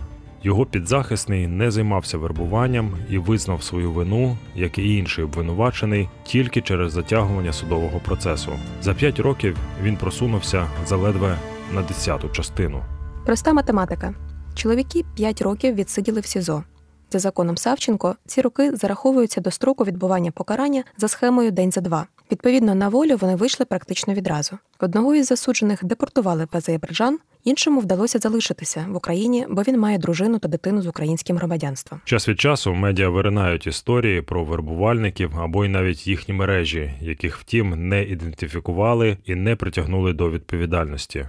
Його 0.43 0.65
підзахисний 0.65 1.47
не 1.47 1.71
займався 1.71 2.17
вербуванням 2.17 2.91
і 3.09 3.17
визнав 3.17 3.63
свою 3.63 3.91
вину, 3.91 4.37
як 4.55 4.77
і 4.77 4.97
інший 4.97 5.23
обвинувачений, 5.23 6.09
тільки 6.23 6.61
через 6.61 6.91
затягування 6.91 7.53
судового 7.53 7.99
процесу. 7.99 8.51
За 8.81 8.93
п'ять 8.93 9.19
років 9.19 9.57
він 9.83 9.97
просунувся 9.97 10.67
заледве 10.85 11.37
на 11.73 11.81
десяту 11.81 12.29
частину. 12.29 12.83
Проста 13.25 13.53
математика. 13.53 14.13
Чоловіки 14.57 15.03
5 15.15 15.41
років 15.41 15.75
відсиділи 15.75 16.19
в 16.19 16.25
СІЗО. 16.25 16.63
За 17.11 17.19
законом 17.19 17.57
Савченко, 17.57 18.15
ці 18.25 18.41
роки 18.41 18.75
зараховуються 18.75 19.41
до 19.41 19.51
строку 19.51 19.83
відбування 19.83 20.31
покарання 20.31 20.83
за 20.97 21.07
схемою 21.07 21.51
день 21.51 21.71
за 21.71 21.81
два. 21.81 22.07
Відповідно, 22.31 22.75
на 22.75 22.89
волю 22.89 23.17
вони 23.21 23.35
вийшли 23.35 23.65
практично 23.65 24.13
відразу. 24.13 24.57
Одного 24.79 25.15
із 25.15 25.27
засуджених 25.27 25.85
депортували 25.85 26.47
в 26.51 26.57
Азербайджан, 26.57 27.19
іншому 27.43 27.79
вдалося 27.79 28.19
залишитися 28.19 28.85
в 28.89 28.95
Україні, 28.95 29.45
бо 29.49 29.61
він 29.61 29.79
має 29.79 29.97
дружину 29.97 30.39
та 30.39 30.47
дитину 30.47 30.81
з 30.81 30.87
українським 30.87 31.37
громадянством. 31.37 32.01
Час 32.05 32.29
від 32.29 32.39
часу 32.39 32.73
медіа 32.73 33.09
виринають 33.09 33.67
історії 33.67 34.21
про 34.21 34.43
вербувальників 34.43 35.39
або 35.39 35.65
й 35.65 35.69
навіть 35.69 36.07
їхні 36.07 36.33
мережі, 36.33 36.93
яких 37.01 37.37
втім 37.37 37.89
не 37.89 38.03
ідентифікували 38.03 39.17
і 39.25 39.35
не 39.35 39.55
притягнули 39.55 40.13
до 40.13 40.31
відповідальності. 40.31 41.27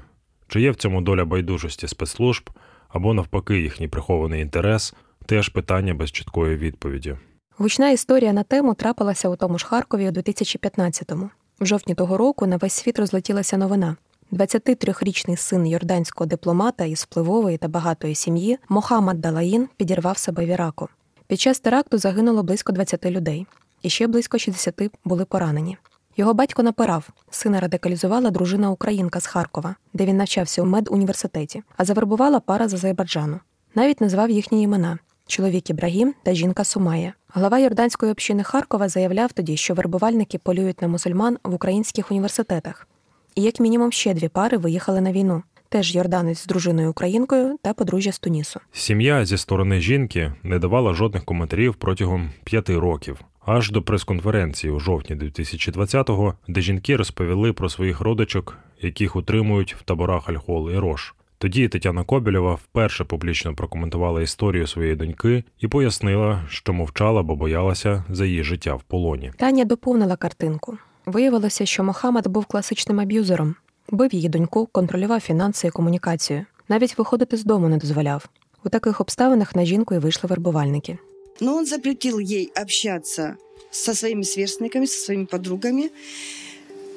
Чи 0.49 0.61
є 0.61 0.71
в 0.71 0.77
цьому 0.77 1.01
доля 1.01 1.25
байдужості 1.25 1.88
спецслужб? 1.88 2.51
Або 2.88 3.14
навпаки 3.14 3.61
їхній 3.61 3.88
прихований 3.88 4.42
інтерес 4.42 4.94
теж 5.27 5.48
питання 5.48 5.94
без 5.94 6.11
чіткої 6.11 6.57
відповіді. 6.57 7.16
Гучна 7.57 7.90
історія 7.90 8.33
на 8.33 8.42
тему 8.42 8.74
трапилася 8.74 9.29
у 9.29 9.37
тому 9.37 9.59
ж 9.59 9.66
Харкові 9.66 10.09
у 10.09 10.11
2015-му. 10.11 11.31
В 11.61 11.66
жовтні 11.66 11.94
того 11.94 12.16
року 12.16 12.46
на 12.46 12.57
весь 12.57 12.72
світ 12.72 12.98
розлетілася 12.98 13.57
новина. 13.57 13.96
23-річний 14.33 15.37
син 15.37 15.66
йорданського 15.66 16.27
дипломата 16.27 16.85
із 16.85 17.03
впливової 17.03 17.59
та 17.59 17.68
багатої 17.68 18.14
сім'ї 18.14 18.59
Мохаммад 18.68 19.20
Далаїн 19.20 19.68
підірвав 19.77 20.18
себе 20.18 20.44
в 20.44 20.48
Іраку. 20.48 20.88
Під 21.27 21.40
час 21.40 21.61
теракту 21.61 21.98
загинуло 21.98 22.42
близько 22.42 22.72
20 22.72 23.07
людей, 23.07 23.46
і 23.83 23.90
ще 23.90 24.07
близько 24.07 24.38
60 24.38 24.90
були 25.05 25.24
поранені. 25.24 25.77
Його 26.18 26.35
батько 26.35 26.62
напирав. 26.62 27.09
Сина 27.31 27.61
радикалізувала 27.61 28.31
дружина 28.31 28.70
Українка 28.70 29.20
з 29.20 29.26
Харкова, 29.26 29.74
де 29.92 30.07
він 30.07 30.16
навчався 30.16 30.62
у 30.62 30.64
медуніверситеті, 30.64 31.62
а 31.76 31.85
завербувала 31.85 32.40
пара 32.40 32.68
з 32.68 32.74
Азербайджану. 32.74 33.40
Навіть 33.74 34.00
назвав 34.00 34.31
їхні 34.31 34.62
імена 34.62 34.98
чоловік 35.26 35.70
Ібрагім 35.70 36.14
та 36.22 36.35
жінка 36.35 36.64
Сумая. 36.64 37.12
Глава 37.28 37.59
Йорданської 37.59 38.12
общини 38.12 38.42
Харкова 38.42 38.88
заявляв 38.88 39.33
тоді, 39.33 39.57
що 39.57 39.74
вербувальники 39.74 40.38
полюють 40.38 40.83
на 40.83 40.88
мусульман 40.88 41.38
в 41.44 41.54
українських 41.54 42.11
університетах. 42.11 42.88
І 43.35 43.42
як 43.42 43.61
мінімум 43.61 43.92
ще 43.92 44.14
дві 44.14 44.28
пари 44.28 44.57
виїхали 44.57 45.00
на 45.00 45.12
війну. 45.12 45.42
Теж 45.68 45.94
Йорданець 45.94 46.42
з 46.42 46.46
дружиною 46.46 46.90
українкою 46.90 47.59
та 47.62 47.72
подружжя 47.72 48.12
з 48.12 48.18
Тунісу. 48.18 48.61
Сім'я 48.72 49.24
зі 49.24 49.38
сторони 49.38 49.81
жінки 49.81 50.33
не 50.42 50.59
давала 50.59 50.94
жодних 50.94 51.24
коментарів 51.24 51.74
протягом 51.74 52.31
п'яти 52.44 52.78
років 52.78 53.20
аж 53.49 53.71
до 53.71 53.83
прес-конференції 53.83 54.73
у 54.73 54.81
жовтні 54.81 55.17
2020-го, 55.17 56.35
де 56.49 56.61
жінки 56.61 56.97
розповіли 56.97 57.53
про 57.53 57.69
своїх 57.69 58.01
родичок, 58.01 58.59
яких 58.81 59.17
утримують 59.17 59.75
в 59.75 59.83
таборах 59.83 60.29
Альхол 60.29 60.71
і 60.71 60.79
Рош. 60.79 61.15
Тоді 61.39 61.69
Тетяна 61.69 62.05
Кобілєва 62.05 62.55
вперше 62.55 63.05
публічно 63.05 63.55
прокоментувала 63.55 64.23
історію 64.23 64.67
своєї 64.67 64.97
доньки 64.97 65.45
і 65.61 65.69
пояснила, 65.69 66.43
що 66.49 66.73
мовчала, 66.73 67.23
бо 67.23 67.37
боялася 67.37 68.05
за 68.09 68.27
її 68.27 68.43
життя 68.43 68.75
в 68.75 68.83
полоні. 68.83 69.33
Таня 69.37 69.65
доповнила 69.65 70.17
картинку. 70.17 70.79
Виявилося, 71.07 71.67
що 71.67 71.85
Мохамед 71.85 72.27
був 72.27 72.47
класичним 72.47 73.01
аб'юзером, 73.01 73.55
бив 73.91 74.15
її 74.15 74.29
доньку, 74.29 74.67
контролював 74.67 75.21
фінанси 75.21 75.69
і 75.69 75.71
комунікацію. 75.71 76.45
Навіть 76.69 76.99
виходити 76.99 77.37
з 77.37 77.45
дому 77.45 77.69
не 77.69 77.77
дозволяв. 77.77 78.29
У 78.65 78.69
таких 78.69 79.01
обставинах 79.01 79.57
на 79.57 79.65
жінку 79.65 79.95
й 79.95 79.99
вийшли 79.99 80.29
вербувальники. 80.29 80.99
Но 81.40 81.57
он 81.57 81.66
запретил 81.66 82.18
ей 82.18 82.51
общаться 82.55 83.37
со 83.70 83.94
своими 83.94 84.22
сверстниками, 84.22 84.87
со 84.87 85.01
своими 85.01 85.24
подругами, 85.24 85.90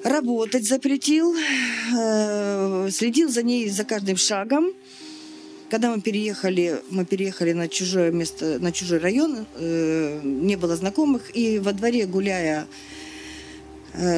работать 0.04 0.68
запретил, 0.68 1.36
э, 1.96 2.90
следил 2.92 3.30
за 3.30 3.44
ней 3.44 3.70
за 3.70 3.84
каждым 3.84 4.18
шагом. 4.18 4.74
Когда 5.70 5.90
мы 5.90 6.02
переехали, 6.02 6.82
мы 6.90 7.06
переехали 7.06 7.54
на 7.54 7.70
чужое 7.70 8.12
место, 8.12 8.60
на 8.60 8.72
чужой 8.72 9.00
район, 9.00 9.46
э, 9.56 10.20
не 10.24 10.56
было 10.56 10.76
знакомых, 10.76 11.36
и 11.36 11.60
во 11.60 11.72
дворе 11.72 12.06
гуляя 12.08 12.68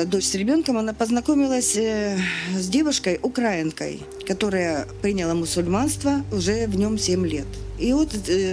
дочь 0.05 0.25
с 0.25 0.35
ребенком, 0.35 0.77
она 0.77 0.93
познакомилась 0.93 1.75
с 1.75 2.67
девушкой, 2.67 3.19
украинкой, 3.21 4.01
которая 4.27 4.87
приняла 5.01 5.33
мусульманство 5.33 6.23
уже 6.31 6.67
в 6.67 6.75
нем 6.77 6.97
7 6.97 7.25
лет. 7.25 7.47
И 7.79 7.91
вот, 7.91 8.09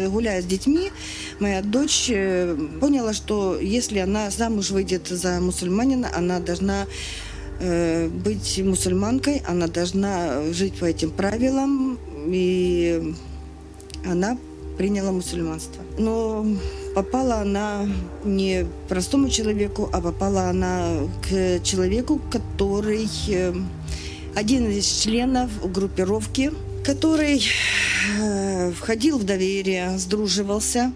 гуляя 0.09 0.41
с 0.41 0.45
детьми, 0.47 0.91
моя 1.39 1.63
дочь 1.63 2.07
поняла, 2.09 3.13
что 3.13 3.59
если 3.61 3.99
она 3.99 4.31
замуж 4.31 4.71
выйдет 4.71 5.09
за 5.09 5.41
мусульманина, 5.41 6.11
она 6.17 6.41
должна 6.41 6.87
быть 7.61 8.59
мусульманкой, 8.65 9.43
она 9.47 9.67
должна 9.67 10.43
жить 10.53 10.75
по 10.75 10.87
этим 10.87 11.11
правилам, 11.11 11.99
и 12.27 13.15
она 14.07 14.39
приняла 14.79 15.13
мусульманство. 15.13 15.85
Но 15.99 16.47
попала 16.95 17.37
она 17.41 17.89
не 18.25 18.67
простому 18.89 19.29
человеку, 19.29 19.89
а 19.93 20.01
попала 20.01 20.49
она 20.49 21.09
к 21.23 21.61
человеку, 21.63 22.21
который 22.31 23.09
один 24.35 24.71
из 24.71 24.87
членов 24.87 25.51
группировки, 25.73 26.53
который 26.85 27.43
входил 28.77 29.19
в 29.19 29.25
доверие, 29.25 29.99
сдруживался. 29.99 30.93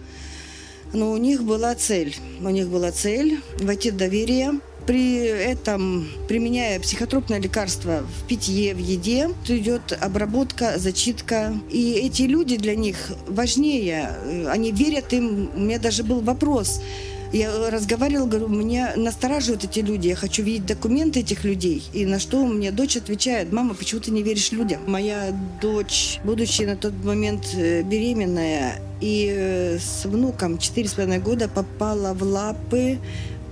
Но 0.93 1.11
у 1.11 1.17
них 1.17 1.43
была 1.43 1.75
цель. 1.75 2.17
У 2.41 2.49
них 2.51 2.69
была 2.69 2.93
цель 2.93 3.41
войти 3.59 3.91
в 3.91 3.97
доверие 3.97 4.61
при 4.87 5.17
этом, 5.27 6.09
применяя 6.29 6.79
психотропное 6.81 7.41
лекарство 7.41 8.03
в 8.03 8.27
питье, 8.27 8.75
в 8.75 8.79
еде, 8.79 9.31
идет 9.49 9.97
обработка, 10.01 10.79
зачитка. 10.79 11.55
И 11.71 11.93
эти 11.93 12.23
люди 12.23 12.57
для 12.57 12.75
них 12.77 12.97
важнее. 13.27 14.11
Они 14.49 14.73
верят 14.73 15.13
им. 15.13 15.51
У 15.55 15.61
меня 15.61 15.79
даже 15.79 16.03
был 16.03 16.21
вопрос– 16.21 16.81
я 17.35 17.69
разговаривала, 17.69 18.29
говорю, 18.29 18.47
меня 18.47 18.93
настораживают 18.95 19.65
эти 19.65 19.81
люди, 19.81 20.07
я 20.07 20.15
хочу 20.15 20.45
видеть 20.45 20.67
документы 20.67 21.19
этих 21.19 21.43
людей. 21.43 21.83
И 21.93 22.07
на 22.07 22.21
что 22.21 22.47
мне 22.47 22.71
дочь 22.71 22.97
отвечает, 22.97 23.53
мама, 23.53 23.75
почему 23.75 24.01
ты 24.01 24.13
не 24.13 24.23
веришь 24.23 24.53
людям? 24.53 24.81
Моя 24.87 25.37
дочь, 25.61 26.21
будучи 26.23 26.63
на 26.63 26.77
тот 26.77 26.93
момент 27.03 27.49
э, 27.55 27.83
беременная 27.83 28.81
и 29.01 29.35
э, 29.37 29.79
с 29.81 30.05
внуком 30.05 30.55
4,5 30.55 31.21
года 31.21 31.49
попала 31.49 32.15
в 32.15 32.23
лапы 32.23 33.01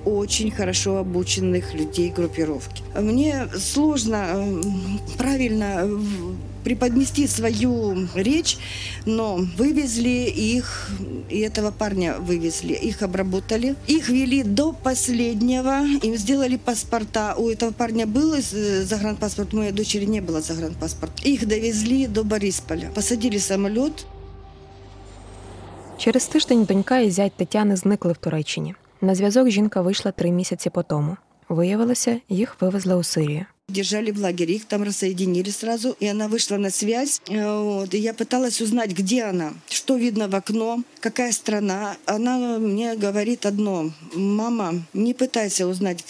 очень 0.08 0.52
хорошо 0.52 0.98
обученных 0.98 1.74
людей 1.74 2.10
группировки. 2.10 2.82
Мне 2.96 3.48
сложно 3.60 4.26
э, 4.34 4.62
правильно 5.18 5.90
преподнести 6.64 7.28
свою 7.28 8.08
речь, 8.16 8.58
но 9.06 9.38
вывезли 9.58 10.30
их, 10.30 10.90
и 11.30 11.40
этого 11.40 11.72
парня 11.72 12.16
вывезли, 12.20 12.74
их 12.74 13.02
обработали, 13.02 13.76
их 13.88 14.10
вели 14.10 14.44
до 14.44 14.74
последнего, 14.74 15.86
им 16.04 16.16
сделали 16.18 16.58
паспорта. 16.58 17.36
У 17.38 17.50
этого 17.50 17.72
парня 17.72 18.06
был 18.06 18.34
э, 18.34 18.42
загранпаспорт, 18.84 19.54
моей 19.54 19.72
дочери 19.72 20.06
не 20.06 20.22
было 20.22 20.42
загранпаспорта. 20.42 21.22
Их 21.24 21.48
довезли 21.48 22.08
до 22.08 22.24
Борисполя, 22.24 22.92
посадили 22.96 23.40
самолет. 23.40 24.06
Через 25.98 26.26
тиждень 26.26 26.64
донька 26.64 27.00
і 27.00 27.12
зять 27.12 27.34
Тетяни 27.34 27.76
зникли 27.76 28.14
в 28.14 28.18
Туреччині. 28.18 28.76
На 29.02 29.16
зв'язок 29.16 29.50
жінка 29.50 29.82
вийшла 29.82 30.12
три 30.12 30.32
місяці 30.32 30.70
по 30.70 30.84
тому. 30.84 31.18
Виявилося, 31.50 32.20
їх 32.30 32.58
вивезли 32.62 32.96
у 32.96 33.04
Сирію. 33.04 33.46
Держали 33.70 34.12
в 34.12 34.18
лагере, 34.18 34.54
их 34.54 34.66
там 34.66 34.84
рассоединили 34.84 35.52
сразу, 35.52 35.96
и 36.00 36.08
она 36.08 36.28
вышла 36.28 36.58
на 36.58 36.70
связь. 36.70 37.22
Э, 37.30 37.64
вот, 37.64 37.94
и 37.94 37.98
я 37.98 38.14
пыталась 38.14 38.62
узнать, 38.62 38.92
где 38.92 39.24
она, 39.24 39.54
что 39.70 39.98
видно 39.98 40.30
в 40.30 40.36
окно, 40.36 40.84
какая 41.02 41.34
страна. 41.34 41.98
Она 42.06 42.60
мне 42.60 42.96
говорит 42.96 43.46
одно, 43.46 43.92
мама, 44.16 44.86
не 44.94 45.14
пытайся 45.14 45.68
узнать, 45.68 46.06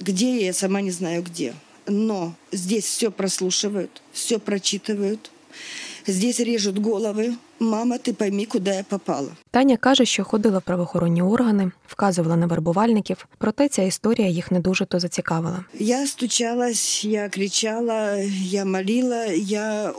где 0.00 0.38
я, 0.40 0.46
я 0.46 0.52
сама 0.52 0.80
не 0.80 0.90
знаю 0.90 1.22
где. 1.22 1.54
Но 1.86 2.34
здесь 2.50 2.84
все 2.84 3.12
прослушивают, 3.12 4.02
все 4.12 4.40
прочитывают, 4.40 5.30
здесь 6.06 6.40
режут 6.40 6.80
головы, 6.80 7.36
Мама, 7.63 7.97
ти 7.97 8.13
пойми, 8.13 8.45
куди 8.45 8.71
я 8.71 8.83
попала. 8.83 9.29
Таня 9.51 9.77
каже, 9.77 10.05
що 10.05 10.23
ходила 10.23 10.57
в 10.57 10.61
правоохоронні 10.61 11.21
органи, 11.21 11.71
вказувала 11.87 12.35
на 12.35 12.45
вербувальників, 12.45 13.25
проте 13.37 13.67
ця 13.67 13.81
історія 13.81 14.27
їх 14.27 14.51
не 14.51 14.59
дуже 14.59 14.85
то 14.85 14.99
зацікавила. 14.99 15.65
Я 15.79 16.07
стучалась, 16.07 17.05
я 17.05 17.29
кричала, 17.29 18.15
я 18.43 18.65
молила, 18.65 19.25
я 19.35 19.93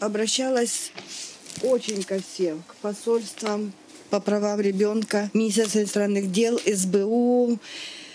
обращалась 0.00 0.92
очень 1.62 2.02
ко 2.02 2.18
всем, 2.18 2.62
к 2.66 2.74
посольствам 2.80 3.72
по 4.10 4.20
правам 4.20 4.60
ребенка, 4.60 5.30
Министерство 5.34 5.78
иностранных 5.80 6.30
дел, 6.30 6.58
СБУ, 6.76 7.58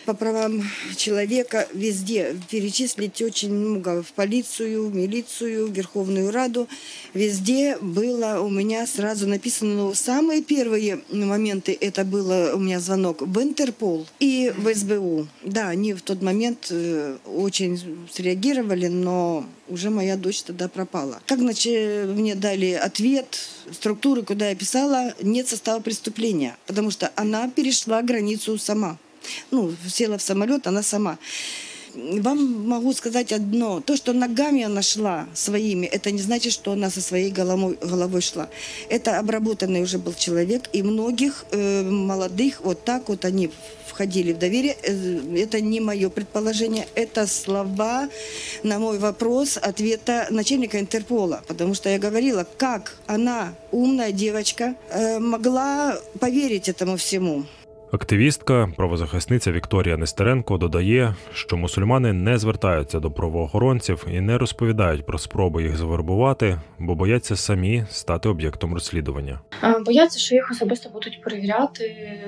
по 0.08 0.14
правам 0.14 0.64
человека 0.96 1.68
везде 1.74 2.34
перечислить 2.50 3.22
очень 3.22 3.54
много. 3.54 4.02
В 4.02 4.14
полицию, 4.14 4.88
в 4.88 4.96
милицию, 4.96 5.68
в 5.68 5.74
Верховную 5.74 6.32
Раду. 6.32 6.70
Везде 7.14 7.78
было 7.82 8.40
у 8.40 8.50
меня 8.50 8.88
сразу 8.88 9.28
написано, 9.28 9.76
ну, 9.76 9.94
самые 9.94 10.42
первые 10.42 11.02
моменты, 11.12 11.78
это 11.80 12.06
было 12.06 12.54
у 12.56 12.60
меня 12.60 12.80
звонок 12.80 13.22
в 13.22 13.38
Интерпол 13.42 14.08
и 14.22 14.54
в 14.58 14.74
СБУ. 14.74 15.28
Да, 15.44 15.68
они 15.68 15.94
в 15.94 16.02
тот 16.02 16.22
момент 16.22 16.68
э, 16.70 17.18
очень 17.26 17.78
среагировали, 18.10 18.88
но 18.88 19.46
уже 19.68 19.90
моя 19.90 20.16
дочь 20.16 20.42
тогда 20.44 20.70
пропала. 20.70 21.20
Как 21.26 21.40
значит, 21.40 22.08
мне 22.08 22.36
дали 22.36 22.72
ответ, 22.72 23.40
структуры, 23.74 24.22
куда 24.22 24.48
я 24.48 24.56
писала, 24.56 25.14
нет 25.22 25.50
состава 25.50 25.82
преступления, 25.82 26.56
потому 26.66 26.92
что 26.92 27.12
она 27.18 27.50
перешла 27.50 28.02
границу 28.02 28.58
сама 28.58 28.98
ну, 29.52 29.74
села 29.88 30.18
в 30.18 30.22
самолет, 30.22 30.68
она 30.68 30.84
сама. 30.84 31.18
Вам 31.98 32.68
могу 32.68 32.94
сказать 32.94 33.32
одно. 33.32 33.82
То, 33.82 33.98
что 33.98 34.14
ногами 34.14 34.64
она 34.64 34.84
шла 34.84 35.28
своими, 35.34 35.88
это 35.88 36.12
не 36.12 36.22
значит, 36.22 36.54
что 36.54 36.74
она 36.74 36.92
со 36.92 37.02
своей 37.02 37.32
головой, 37.32 37.78
головой 37.82 38.22
шла. 38.22 38.50
Это 38.90 39.18
обработанный 39.18 39.82
уже 39.82 39.98
был 39.98 40.14
человек, 40.14 40.70
и 40.74 40.84
многих 40.84 41.46
э, 41.52 41.82
молодых 41.84 42.62
вот 42.62 42.84
так 42.84 43.10
вот 43.10 43.26
они 43.26 43.50
входили 43.88 44.34
в 44.34 44.38
доверие. 44.38 44.78
Э, 44.84 45.38
это 45.38 45.60
не 45.60 45.80
мое 45.80 46.10
предположение, 46.10 46.88
это 46.94 47.26
слова 47.26 48.10
на 48.62 48.78
мой 48.78 49.00
вопрос 49.00 49.58
ответа 49.58 50.28
начальника 50.30 50.80
Интерпола. 50.80 51.44
Потому 51.48 51.74
что 51.74 51.90
я 51.90 51.98
говорила, 51.98 52.46
как 52.58 52.98
она, 53.08 53.56
умная 53.72 54.12
девочка, 54.12 54.76
э, 54.92 55.18
могла 55.18 56.00
поверить 56.20 56.70
этому 56.70 56.98
всему. 56.98 57.46
Активістка, 57.92 58.70
правозахисниця 58.76 59.52
Вікторія 59.52 59.98
Нестеренко 59.98 60.58
додає, 60.58 61.16
що 61.34 61.58
мусульмани 61.58 62.14
не 62.14 62.38
звертаються 62.38 63.00
до 63.00 63.12
правоохоронців 63.12 64.06
і 64.12 64.22
не 64.22 64.38
розповідають 64.38 65.06
про 65.06 65.18
спроби 65.18 65.64
їх 65.64 65.78
завербувати, 65.78 66.60
бо 66.80 66.96
бояться 66.96 67.36
самі 67.36 67.86
стати 67.90 68.30
об'єктом 68.30 68.74
розслідування. 68.74 69.40
Бояться, 69.86 70.20
що 70.20 70.36
їх 70.36 70.52
особисто 70.52 70.90
будуть 70.90 71.22
перевіряти, 71.22 72.20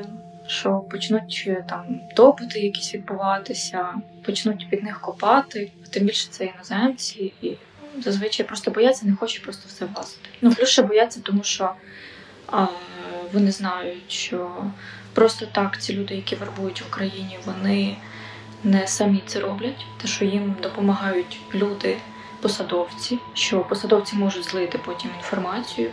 що 0.48 0.80
почнуть 0.92 1.44
е, 1.48 1.66
там 1.70 2.02
допити 2.16 2.60
якісь 2.60 2.94
відбуватися, 2.94 3.94
почнуть 4.26 4.68
під 4.70 4.84
них 4.84 5.02
копати. 5.02 5.72
Тим 5.90 6.06
більше 6.06 6.28
це 6.32 6.46
іноземці, 6.46 7.34
і 7.42 7.52
зазвичай 7.98 8.46
просто 8.46 8.72
бояться, 8.72 9.08
не 9.08 9.16
хочуть 9.16 9.44
просто 9.44 9.64
все 9.68 9.86
влазити. 9.86 10.30
Ну 10.42 10.54
плюс 10.54 10.70
ще 10.70 10.82
бояться, 10.82 11.22
тому 11.24 11.44
що 11.44 11.72
а, 12.48 12.66
вони 13.34 13.52
знають, 13.52 14.12
що. 14.12 14.52
Просто 15.20 15.46
так 15.46 15.82
ці 15.82 15.94
люди, 15.94 16.16
які 16.16 16.36
вербують 16.36 16.82
в 16.82 16.88
Україні, 16.88 17.38
вони 17.46 17.98
не 18.64 18.88
самі 18.88 19.24
це 19.26 19.40
роблять, 19.40 19.86
те, 20.02 20.08
що 20.08 20.26
їм 20.26 20.56
допомагають 20.64 21.40
люди, 21.56 21.98
посадовці, 22.42 23.20
що 23.34 23.60
посадовці 23.60 24.16
можуть 24.16 24.50
злити 24.50 24.80
потім 24.86 25.12
інформацію, 25.18 25.90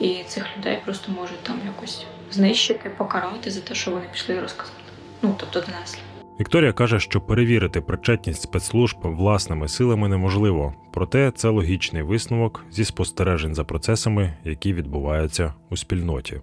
і 0.00 0.22
цих 0.26 0.46
людей 0.58 0.78
просто 0.84 1.12
можуть 1.12 1.42
там 1.42 1.60
якось 1.66 2.06
знищити, 2.30 2.90
покарати 2.90 3.50
за 3.50 3.60
те, 3.60 3.74
що 3.74 3.90
вони 3.90 4.04
пішли 4.12 4.40
розказати. 4.40 4.76
Ну 5.22 5.34
тобто 5.38 5.60
донесли. 5.60 6.00
Вікторія 6.40 6.72
каже, 6.72 7.00
що 7.00 7.20
перевірити 7.20 7.80
причетність 7.80 8.42
спецслужб 8.42 8.96
власними 9.02 9.68
силами 9.68 10.08
неможливо, 10.08 10.74
проте 10.92 11.30
це 11.30 11.48
логічний 11.48 12.02
висновок 12.02 12.64
зі 12.70 12.84
спостережень 12.84 13.54
за 13.54 13.64
процесами, 13.64 14.36
які 14.44 14.72
відбуваються 14.72 15.54
у 15.70 15.76
спільноті. 15.76 16.40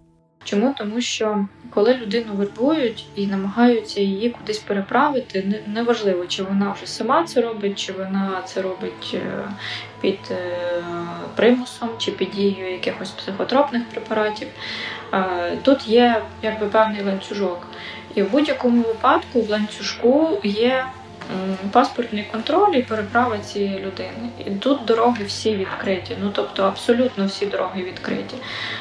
Чому? 0.48 0.76
Тому 0.78 1.02
що 1.02 1.46
коли 1.70 1.94
людину 1.94 2.34
вербують 2.34 3.06
і 3.16 3.28
намагаються 3.28 4.02
її 4.02 4.30
кудись 4.30 4.60
переправити, 4.60 5.64
неважливо, 5.68 6.26
чи 6.28 6.44
вона 6.44 6.72
вже 6.72 6.88
сама 6.88 7.24
це 7.24 7.42
робить, 7.42 7.80
чи 7.80 7.94
вона 7.94 8.42
це 8.46 8.62
робить 8.62 9.12
е, 9.14 9.50
під 10.02 10.20
е, 10.32 10.60
примусом, 11.36 11.90
чи 11.98 12.12
під 12.12 12.30
дією 12.30 12.72
якихось 12.72 13.10
психотропних 13.10 13.84
препаратів. 13.90 14.48
Е, 15.14 15.58
тут 15.62 15.88
є 15.88 16.22
якби 16.42 16.68
певний 16.68 17.04
ланцюжок. 17.04 17.68
І 18.16 18.22
в 18.22 18.32
будь-якому 18.32 18.82
випадку 18.82 19.42
в 19.42 19.50
ланцюжку 19.50 20.40
є 20.44 20.86
паспортний 21.72 22.24
контроль 22.32 22.76
і 22.76 22.84
переправа 22.84 23.38
цієї 23.38 23.80
людини. 23.80 24.30
І 24.46 24.52
тут 24.52 24.86
дороги 24.86 25.26
всі 25.26 25.56
відкриті. 25.56 26.18
Ну 26.22 26.32
тобто 26.34 26.64
абсолютно 26.64 27.26
всі 27.26 27.46
дороги 27.46 27.84
відкриті. 27.84 28.36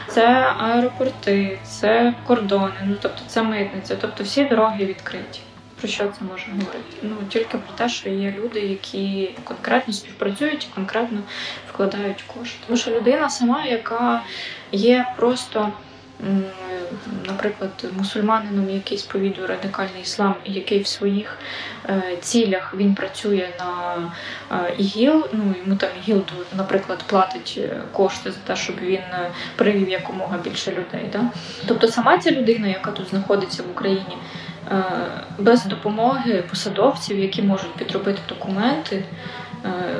Це 0.08 0.54
аеропорти, 0.58 1.58
це 1.64 2.14
кордони, 2.26 2.74
ну 2.84 2.96
тобто 3.00 3.22
це 3.26 3.42
митниця, 3.42 3.96
тобто 4.00 4.24
всі 4.24 4.44
дороги 4.44 4.84
відкриті. 4.84 5.40
Про 5.80 5.88
що 5.88 6.04
це 6.04 6.24
може 6.30 6.46
говорити? 6.50 6.96
Ну 7.02 7.16
тільки 7.28 7.58
про 7.58 7.74
те, 7.76 7.88
що 7.88 8.08
є 8.08 8.34
люди, 8.38 8.60
які 8.60 9.30
конкретно 9.44 9.94
співпрацюють 9.94 10.68
конкретно 10.74 11.18
вкладають 11.72 12.22
кошти. 12.22 12.56
Тому 12.66 12.76
що 12.76 12.90
людина 12.90 13.30
сама, 13.30 13.64
яка 13.64 14.22
є 14.72 15.06
просто 15.16 15.72
наприклад, 17.26 17.70
мусульманином, 17.96 18.70
який 18.70 18.98
сповідує 18.98 19.46
радикальний 19.46 20.02
іслам, 20.02 20.34
який 20.44 20.82
в 20.82 20.86
своїх 20.86 21.38
е, 21.88 22.02
цілях 22.20 22.74
він 22.76 22.94
працює 22.94 23.48
на 23.58 23.96
е, 24.50 24.74
ІГІЛ, 24.78 25.26
ну 25.32 25.54
йому 25.64 25.76
там 25.76 25.90
ІГІЛ, 26.02 26.22
наприклад, 26.56 27.04
платить 27.06 27.54
е, 27.58 27.80
кошти 27.92 28.32
за 28.32 28.38
те, 28.38 28.56
щоб 28.56 28.76
він 28.80 29.00
привів 29.56 29.88
якомога 29.88 30.38
більше 30.38 30.70
людей. 30.70 31.10
Да? 31.12 31.20
Тобто 31.66 31.88
сама 31.88 32.18
ця 32.18 32.30
людина, 32.30 32.68
яка 32.68 32.90
тут 32.90 33.08
знаходиться 33.08 33.62
в 33.62 33.70
Україні, 33.70 34.16
без 35.38 35.64
допомоги 35.64 36.44
посадовців, 36.50 37.18
які 37.18 37.42
можуть 37.42 37.74
підробити 37.74 38.18
документи. 38.28 39.04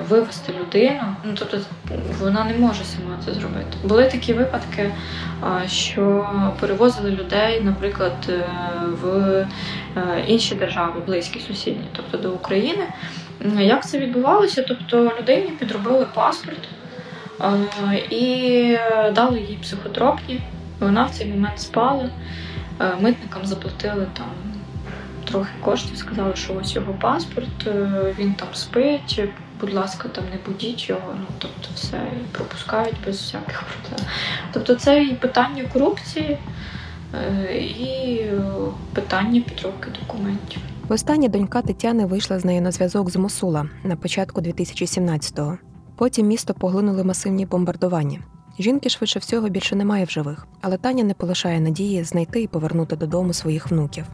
Вивести 0.09 0.53
людину. 0.53 1.03
Ну 1.25 1.33
тобто 1.39 1.59
вона 2.21 2.45
не 2.45 2.55
може 2.55 2.85
сама 2.85 3.19
це 3.25 3.35
зробити. 3.35 3.77
Були 3.85 4.05
такі 4.05 4.33
випадки, 4.33 4.91
що 5.67 6.31
перевозили 6.61 7.11
людей, 7.11 7.61
наприклад, 7.61 8.17
е, 8.29 8.45
в 9.03 9.07
е, 9.09 10.25
інші 10.27 10.55
держави, 10.55 11.01
близькі 11.07 11.41
сусідні, 11.41 11.85
тобто 11.97 12.19
до 12.19 12.35
України. 12.35 12.85
Як 13.59 13.89
це 13.89 13.99
відбувалося? 13.99 14.65
Тобто 14.69 15.13
людині 15.21 15.51
підробили 15.51 16.07
паспорт 16.15 16.69
і 18.11 18.79
дали 19.15 19.41
їй 19.41 19.59
психотропні. 19.63 20.41
Вона 20.81 21.05
в 21.05 21.11
цей 21.11 21.27
момент 21.27 21.61
спала, 21.61 22.11
митникам 23.01 23.47
заплатили 23.47 24.07
там 24.17 24.27
трохи 25.27 25.51
коштів, 25.61 25.97
сказали, 25.97 26.37
що 26.37 26.55
ось 26.55 26.75
його 26.75 26.93
паспорт, 26.93 27.67
е, 27.67 28.15
він 28.19 28.35
там 28.35 28.49
спить, 28.53 29.23
будь 29.61 29.75
ласка, 29.75 30.09
там 30.09 30.25
не 30.31 30.39
будіть 30.47 30.89
його, 30.89 31.15
ну 31.21 31.27
тобто 31.39 31.69
все 31.75 32.13
пропускають 32.33 32.97
без 33.07 33.17
всяких 33.17 33.63
проблем. 33.63 34.07
Тобто 34.53 34.75
це 34.75 35.05
і 35.05 35.15
питання 35.15 35.65
корупції, 35.73 36.39
е, 37.15 37.55
і 37.57 38.21
питання 38.93 39.41
підробки 39.41 39.91
документів. 40.01 40.63
Востаннє 40.89 41.29
донька 41.29 41.63
Тетяни 41.63 42.07
вийшла 42.07 42.39
з 42.39 42.45
нею 42.45 42.63
на 42.63 42.73
зв'язок 42.73 43.11
з 43.11 43.17
Мосула 43.17 43.69
на 43.85 43.97
початку 43.97 44.41
2017-го. 44.41 45.59
Потім 45.97 46.27
місто 46.27 46.55
поглинули 46.55 47.05
масивні 47.05 47.47
бомбардування. 47.47 48.19
Жінки 48.59 48.89
швидше 48.89 49.19
всього 49.19 49.49
більше 49.49 49.77
немає 49.77 50.05
в 50.05 50.11
живих, 50.11 50.47
але 50.61 50.77
Таня 50.77 51.05
не 51.05 51.15
полишає 51.15 51.61
надії 51.61 52.05
знайти 52.05 52.43
і 52.43 52.47
повернути 52.47 52.97
додому 52.97 53.33
своїх 53.33 53.71
внуків. 53.71 54.05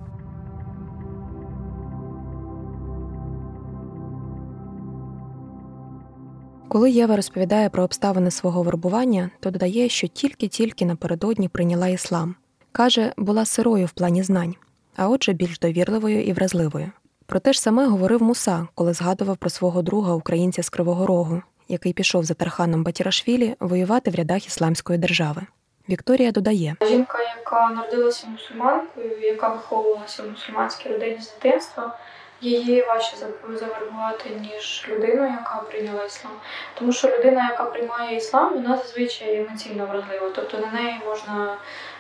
Коли 6.73 6.91
Єва 6.91 7.17
розповідає 7.17 7.69
про 7.69 7.83
обставини 7.83 8.31
свого 8.31 8.63
вербування, 8.63 9.31
то 9.41 9.51
додає, 9.51 9.89
що 9.89 10.07
тільки-тільки 10.09 10.85
напередодні 10.85 11.49
прийняла 11.49 11.89
іслам. 11.89 12.35
Каже, 12.73 13.13
була 13.17 13.45
сирою 13.45 13.87
в 13.87 13.91
плані 13.91 14.23
знань, 14.23 14.55
а 14.97 15.09
отже, 15.09 15.33
більш 15.33 15.59
довірливою 15.59 16.23
і 16.23 16.33
вразливою. 16.33 16.91
Про 17.27 17.41
те 17.41 17.53
ж 17.53 17.61
саме 17.61 17.87
говорив 17.87 18.23
Муса, 18.23 18.67
коли 18.75 18.93
згадував 18.93 19.37
про 19.37 19.51
свого 19.51 19.83
друга 19.83 20.15
українця 20.15 20.63
з 20.63 20.69
Кривого 20.69 21.07
Рогу, 21.07 21.43
який 21.69 21.93
пішов 21.93 22.25
за 22.25 22.35
Тарханом 22.35 22.85
Батірашвілі 22.85 23.55
воювати 23.61 24.11
в 24.11 24.15
рядах 24.15 24.47
ісламської 24.47 24.99
держави. 24.99 25.43
Вікторія 25.89 26.33
додає: 26.33 26.77
жінка, 26.89 27.19
яка 27.39 27.71
народилася 27.71 28.27
мусульманкою, 28.27 29.21
яка 29.21 29.49
виховувалася 29.49 30.23
в 30.23 30.31
мусульманській 30.31 30.89
родині 30.89 31.21
з 31.21 31.35
дитинства 31.35 31.99
її 32.43 32.83
важче 32.83 33.17
завербувати, 33.49 34.31
ніж 34.31 34.87
людину, 34.89 35.25
яка 35.25 35.63
прийняла 35.71 36.05
іслам. 36.05 36.33
Тому 36.75 36.93
що 36.93 37.09
людина, 37.09 37.49
яка 37.51 37.65
приймає 37.65 38.17
іслам, 38.17 38.55
вона 38.55 38.77
зазвичай 38.77 39.37
емоційно 39.37 39.87
вразлива. 39.87 40.31
Тобто 40.35 40.59
на 40.59 40.81
неї 40.81 41.01
можна 41.07 41.57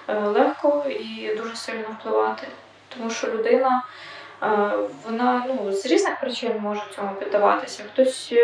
е, 0.08 0.14
легко 0.14 0.84
і 0.88 1.34
дуже 1.36 1.56
сильно 1.56 1.96
впливати. 2.00 2.46
Тому 2.88 3.10
що 3.10 3.26
людина 3.26 3.82
вона 5.04 5.44
ну, 5.48 5.72
з 5.72 5.86
різних 5.86 6.20
причин 6.20 6.52
може 6.60 6.80
цьому 6.96 7.10
піддаватися. 7.14 7.82
Хтось 7.92 8.34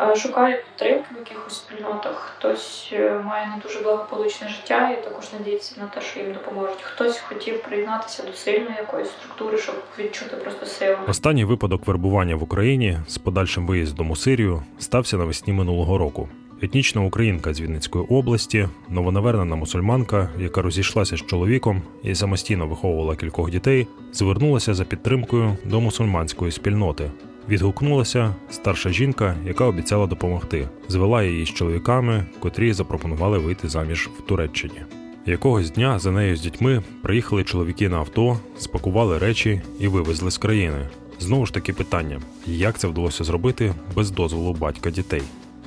е, 0.00 0.16
шукає 0.16 0.56
підтримки 0.56 1.06
в 1.14 1.18
якихось 1.18 1.54
спільнотах, 1.54 2.34
хтось 2.38 2.90
е, 2.92 3.10
має 3.10 3.46
не 3.46 3.62
дуже 3.62 3.80
благополучне 3.80 4.48
життя 4.48 4.90
і 4.90 5.04
також 5.04 5.32
надіється 5.32 5.80
на 5.80 5.86
те, 5.86 6.00
що 6.00 6.20
їм 6.20 6.32
допоможуть. 6.32 6.82
Хтось 6.82 7.18
хотів 7.18 7.62
приєднатися 7.62 8.22
до 8.22 8.32
сильної 8.32 8.76
якоїсь 8.76 9.08
структури, 9.10 9.58
щоб 9.58 9.74
відчути 9.98 10.36
просто 10.36 10.66
силу. 10.66 10.96
Останній 11.08 11.44
випадок 11.44 11.86
вербування 11.86 12.36
в 12.36 12.42
Україні 12.42 12.98
з 13.08 13.18
подальшим 13.18 13.66
виїздом 13.66 14.10
у 14.10 14.16
Сирію 14.16 14.62
стався 14.78 15.16
навесні 15.16 15.52
минулого 15.52 15.98
року. 15.98 16.28
Етнічна 16.62 17.00
українка 17.00 17.54
з 17.54 17.60
Вінницької 17.60 18.04
області, 18.04 18.68
новонавернена 18.90 19.56
мусульманка, 19.56 20.30
яка 20.38 20.62
розійшлася 20.62 21.16
з 21.16 21.26
чоловіком 21.26 21.82
і 22.02 22.14
самостійно 22.14 22.66
виховувала 22.66 23.16
кількох 23.16 23.50
дітей, 23.50 23.86
звернулася 24.12 24.74
за 24.74 24.84
підтримкою 24.84 25.56
до 25.64 25.80
мусульманської 25.80 26.52
спільноти. 26.52 27.10
Відгукнулася 27.48 28.34
старша 28.50 28.90
жінка, 28.90 29.36
яка 29.46 29.64
обіцяла 29.64 30.06
допомогти, 30.06 30.68
звела 30.88 31.22
її 31.22 31.46
з 31.46 31.48
чоловіками, 31.48 32.26
котрі 32.40 32.72
запропонували 32.72 33.38
вийти 33.38 33.68
заміж 33.68 34.10
в 34.18 34.22
Туреччині. 34.22 34.80
Якогось 35.26 35.70
дня 35.70 35.98
за 35.98 36.10
нею 36.10 36.36
з 36.36 36.40
дітьми 36.40 36.82
приїхали 37.02 37.44
чоловіки 37.44 37.88
на 37.88 37.96
авто, 37.96 38.38
спакували 38.58 39.18
речі 39.18 39.62
і 39.80 39.88
вивезли 39.88 40.30
з 40.30 40.38
країни. 40.38 40.88
Знову 41.18 41.46
ж 41.46 41.54
таки 41.54 41.72
питання: 41.72 42.20
як 42.46 42.78
це 42.78 42.88
вдалося 42.88 43.24
зробити 43.24 43.74
без 43.94 44.10
дозволу 44.10 44.52
батька 44.52 44.90
дітей? 44.90 45.22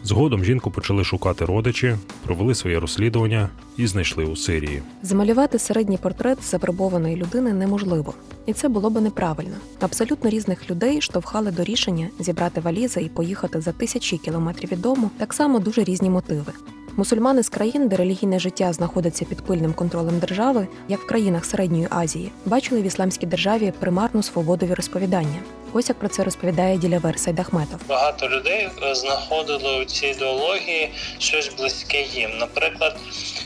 Згодом 0.06 0.44
жінку 0.44 0.72
почали 0.72 1.04
шукати 1.04 1.46
родичі, 1.46 1.96
провели 2.26 2.56
своє 2.56 2.80
розслідування 2.80 3.50
і 3.78 3.88
знайшли 3.88 4.26
у 4.26 4.36
Сирії. 4.36 4.82
Замалювати 5.04 5.60
середній 5.60 5.98
портрет 5.98 6.44
завербованої 6.44 7.16
людини 7.16 7.54
неможливо, 7.54 8.14
і 8.46 8.54
це 8.54 8.70
було 8.70 8.90
би 8.90 9.02
неправильно. 9.02 9.56
Абсолютно 9.80 10.30
різних 10.30 10.70
людей 10.70 11.02
штовхали 11.02 11.52
до 11.52 11.64
рішення 11.64 12.10
зібрати 12.20 12.62
валізи 12.62 13.02
і 13.02 13.10
поїхати 13.10 13.62
за 13.62 13.72
тисячі 13.72 14.18
кілометрів 14.18 14.72
від 14.72 14.82
дому. 14.82 15.10
Так 15.18 15.34
само 15.34 15.60
дуже 15.60 15.84
різні 15.84 16.10
мотиви. 16.10 16.54
Мусульмани 16.98 17.44
з 17.44 17.50
країн, 17.50 17.88
де 17.88 17.96
релігійне 17.96 18.40
життя 18.40 18.74
знаходиться 18.74 19.26
під 19.26 19.42
пильним 19.42 19.74
контролем 19.74 20.20
держави, 20.20 20.68
як 20.88 21.00
в 21.00 21.06
країнах 21.06 21.46
середньої 21.46 21.88
Азії, 21.90 22.32
бачили 22.46 22.82
в 22.82 22.86
ісламській 22.86 23.26
державі 23.26 23.74
примарну 23.80 24.24
свободу 24.24 24.66
віросповідання. 24.66 25.40
Ось 25.74 25.90
як 25.90 26.00
про 26.00 26.10
це 26.10 26.24
розповідає 26.24 26.78
ділявер 26.78 27.20
Сайдахметов. 27.20 27.80
Багато 27.90 28.30
людей 28.30 28.70
е, 28.84 28.96
знаходили 28.96 29.82
у 29.82 29.86
цій 29.86 30.08
ідеології 30.08 30.92
щось 31.20 31.52
близьке 31.58 32.02
їм. 32.02 32.30
Наприклад, 32.40 32.96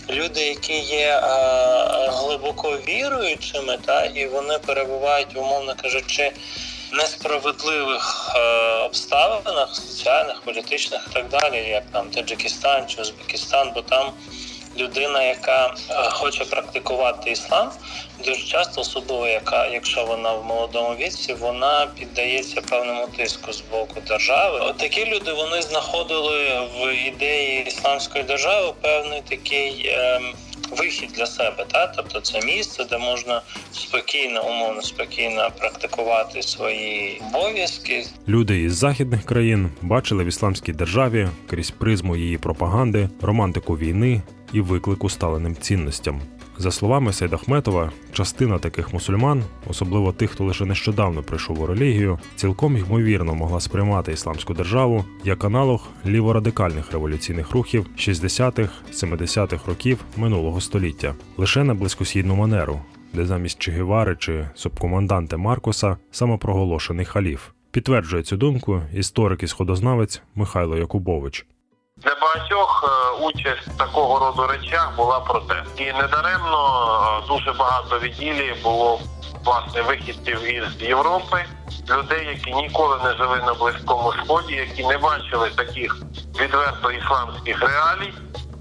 люди, 0.09 0.39
які 0.39 0.79
є 0.79 1.07
е, 1.07 1.21
глибоко 2.09 2.77
віруючими, 2.88 3.77
та 3.85 4.05
і 4.05 4.27
вони 4.27 4.57
перебувають, 4.65 5.38
умовно 5.38 5.73
кажучи 5.81 6.31
несправедливих 6.93 8.32
е, 8.36 8.39
обставинах, 8.86 9.75
соціальних, 9.75 10.41
політичних 10.41 11.08
і 11.12 11.13
так 11.13 11.30
далі, 11.30 11.58
як 11.58 11.84
там 11.91 12.10
Таджикистан 12.10 12.88
чи 12.88 13.02
Узбекистан, 13.02 13.71
бо 13.75 13.82
там 13.82 14.12
людина, 14.78 15.23
яка 15.23 15.75
е, 15.89 15.93
хоче 16.10 16.45
практикувати 16.45 17.32
іслам, 17.32 17.71
дуже 18.25 18.45
часто 18.45 18.82
особливо, 18.82 19.28
яка, 19.28 19.67
якщо 19.67 20.06
вона 20.06 20.34
в 20.34 20.45
молодому 20.45 20.95
віці, 20.95 21.34
вона 21.34 21.88
піддається 21.99 22.62
певному 22.62 23.08
тиску 23.08 23.54
з 23.54 23.62
боку 23.62 24.02
держави. 24.08 24.60
От 24.60 24.78
такі 24.78 25.06
люди 25.06 25.34
вони 25.34 25.62
знаходили 25.62 26.60
в 26.78 26.93
ідеї 27.08 27.63
ісламської 27.67 28.23
держави 28.23 28.73
певний 28.82 29.21
такий. 29.30 29.88
Е, 29.88 30.21
вихід 30.77 31.10
для 31.17 31.25
себе, 31.25 31.65
та 31.71 31.88
тобто 31.88 32.19
це 32.19 32.41
місце, 32.45 32.86
де 32.89 32.97
можна 32.97 33.41
спокійно, 33.71 34.49
умовно 34.49 34.82
спокійно 34.82 35.49
практикувати 35.60 36.41
свої 36.41 37.21
обов'язки. 37.34 38.05
Люди 38.27 38.62
із 38.62 38.75
західних 38.75 39.25
країн 39.25 39.69
бачили 39.82 40.23
в 40.23 40.27
ісламській 40.27 40.73
державі 40.73 41.29
крізь 41.49 41.71
призму 41.71 42.15
її 42.15 42.38
пропаганди, 42.38 43.10
романтику 43.21 43.77
війни 43.77 44.21
і 44.53 44.62
виклику 44.62 45.10
сталеним 45.10 45.55
цінностям. 45.55 46.21
За 46.62 46.72
словами 46.72 47.13
Сейдахметова, 47.13 47.91
частина 48.12 48.60
таких 48.60 48.93
мусульман, 48.93 49.43
особливо 49.67 50.12
тих, 50.12 50.32
хто 50.32 50.43
лише 50.43 50.65
нещодавно 50.65 51.24
прийшов 51.24 51.62
у 51.62 51.65
релігію, 51.65 52.19
цілком 52.36 52.78
ймовірно 52.78 53.36
могла 53.36 53.60
сприймати 53.60 54.12
ісламську 54.12 54.54
державу 54.54 55.06
як 55.24 55.43
аналог 55.43 55.88
ліворадикальних 56.06 56.91
революційних 56.91 57.52
рухів 57.52 57.86
60-х, 57.98 58.74
70-х 58.93 59.67
років 59.67 60.00
минулого 60.17 60.62
століття, 60.62 61.15
лише 61.38 61.63
на 61.63 61.74
близькосхідну 61.74 62.36
манеру, 62.36 62.82
де 63.13 63.26
замість 63.26 63.60
Чигівари 63.60 64.15
чи 64.19 64.50
субкоманданта 64.56 65.38
Маркоса 65.38 65.98
самопроголошений 66.12 67.06
халіф. 67.06 67.41
Підтверджує 67.72 68.24
цю 68.24 68.38
думку 68.38 68.82
історик 68.93 69.43
і 69.43 69.48
сходознавець 69.48 70.22
Михайло 70.36 70.78
Якубович. 70.78 71.45
Для 72.03 72.15
багатьох 72.21 72.83
е, 72.83 73.23
участь 73.23 73.77
такого 73.77 74.19
роду 74.19 74.47
речах 74.47 74.91
була 74.97 75.19
протест. 75.19 75.81
І 75.81 75.85
недаремно 75.85 77.21
е, 77.23 77.27
дуже 77.27 77.53
багато 77.53 77.99
відділів 77.99 78.63
було 78.63 78.99
власне 79.45 79.81
вихідців 79.81 80.43
із 80.43 80.81
Європи, 80.81 81.45
людей, 81.89 82.27
які 82.27 82.53
ніколи 82.53 82.97
не 83.03 83.13
жили 83.13 83.38
на 83.45 83.53
близькому 83.53 84.13
сході, 84.13 84.53
які 84.53 84.83
не 84.83 84.97
бачили 84.97 85.49
таких 85.49 85.97
відверто 86.41 86.91
ісламських 86.91 87.62
реалій. 87.62 88.13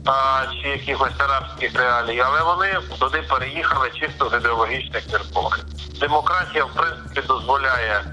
А, 0.06 0.46
чи 0.62 0.68
якихось 0.68 1.20
арабських 1.20 1.74
реалій, 1.74 2.20
але 2.20 2.42
вони 2.42 2.78
туди 2.98 3.22
переїхали 3.22 3.90
чисто 3.90 4.30
з 4.30 4.34
ідеологічних 4.34 5.12
міркувань. 5.12 5.60
Демократія 6.00 6.64
в 6.64 6.74
принципі 6.74 7.26
дозволяє 7.28 8.04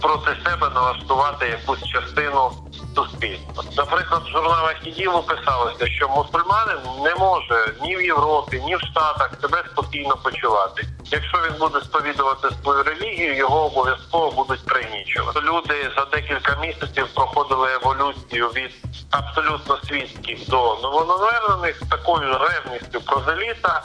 проти 0.00 0.30
себе 0.44 0.70
налаштувати 0.74 1.46
якусь 1.48 1.88
частину 1.88 2.52
суспільства. 2.94 3.64
Наприклад, 3.76 4.22
в 4.24 4.28
журналах 4.28 4.76
іділу 4.84 5.22
писалося, 5.22 5.86
що 5.86 6.08
мусульманин 6.08 6.78
не 7.04 7.14
може 7.14 7.74
ні 7.82 7.96
в 7.96 8.02
Європі, 8.02 8.62
ні 8.66 8.76
в 8.76 8.80
Штатах 8.80 9.30
себе 9.40 9.64
спокійно 9.72 10.16
почувати. 10.16 10.86
Якщо 11.04 11.38
він 11.38 11.58
буде 11.58 11.80
сповідувати 11.80 12.48
свою 12.62 12.82
релігію, 12.82 13.36
його 13.36 13.66
обов'язково 13.66 14.30
будуть 14.30 14.66
пригнічувати. 14.66 15.40
Люди 15.40 15.90
за 15.96 16.04
декілька 16.04 16.56
місяців 16.60 17.06
проходили 17.14 17.68
еволюцію 17.72 18.48
від 18.48 18.70
абсолютно 19.10 19.78
світських 19.88 20.48
до 20.48 20.78
новонавернених 20.82 21.76
з 21.84 21.88
такою 21.88 22.38
ревністю 22.38 23.00
прозеліта 23.00 23.82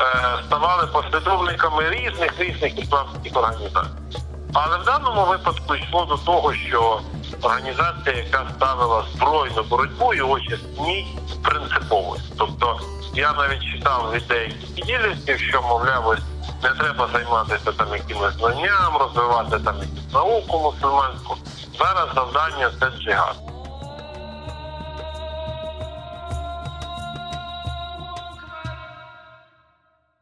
е, 0.00 0.42
ставали 0.46 0.86
послідовниками 0.86 1.90
різних 1.90 2.40
різних 2.40 2.78
ісламських 2.78 3.36
організацій. 3.36 4.25
Але 4.58 4.78
в 4.78 4.84
даному 4.84 5.24
випадку 5.24 5.74
йшло 5.74 6.04
до 6.04 6.16
того, 6.16 6.54
що 6.54 7.00
організація, 7.42 8.16
яка 8.16 8.46
ставила 8.56 9.04
збройну 9.14 9.62
боротьбу, 9.62 10.14
його 10.14 10.40
чесній 10.40 11.18
принциповість. 11.42 12.32
Тобто 12.38 12.80
я 13.14 13.32
навіть 13.32 13.62
читав 13.62 14.10
від 14.12 14.26
деяких 14.26 14.74
ділістів, 14.74 15.38
що 15.38 15.62
мовляв, 15.62 16.18
не 16.62 16.70
треба 16.70 17.08
займатися 17.12 17.72
там 17.72 17.88
якимось 17.92 18.34
знанням, 18.34 18.96
розвивати 18.96 19.58
там 19.58 19.76
якусь 19.76 20.14
науку 20.14 20.58
мусульманську. 20.58 21.36
Зараз 21.78 22.08
завдання 22.14 22.70
це 22.80 22.90
джигад. 22.90 23.36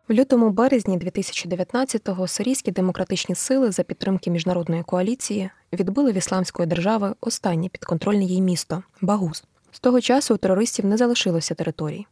В 0.08 0.12
лютому 0.12 0.50
березні 0.50 0.98
2019-го 0.98 2.28
сирійські 2.28 2.70
демократичні 2.70 3.34
сили 3.34 3.70
за 3.70 3.82
підтримки 3.82 4.30
міжнародної 4.30 4.82
коаліції 4.82 5.50
відбили 5.72 6.12
в 6.12 6.16
ісламської 6.16 6.68
держави 6.68 7.14
останнє 7.20 7.68
підконтрольне 7.68 8.24
їй 8.24 8.40
місто 8.40 8.82
Багуз. 9.00 9.44
З 9.72 9.80
того 9.80 10.00
часу 10.00 10.34
у 10.34 10.36
терористів 10.36 10.84
не 10.84 10.96
залишилося 10.96 11.54
територій. 11.54 12.06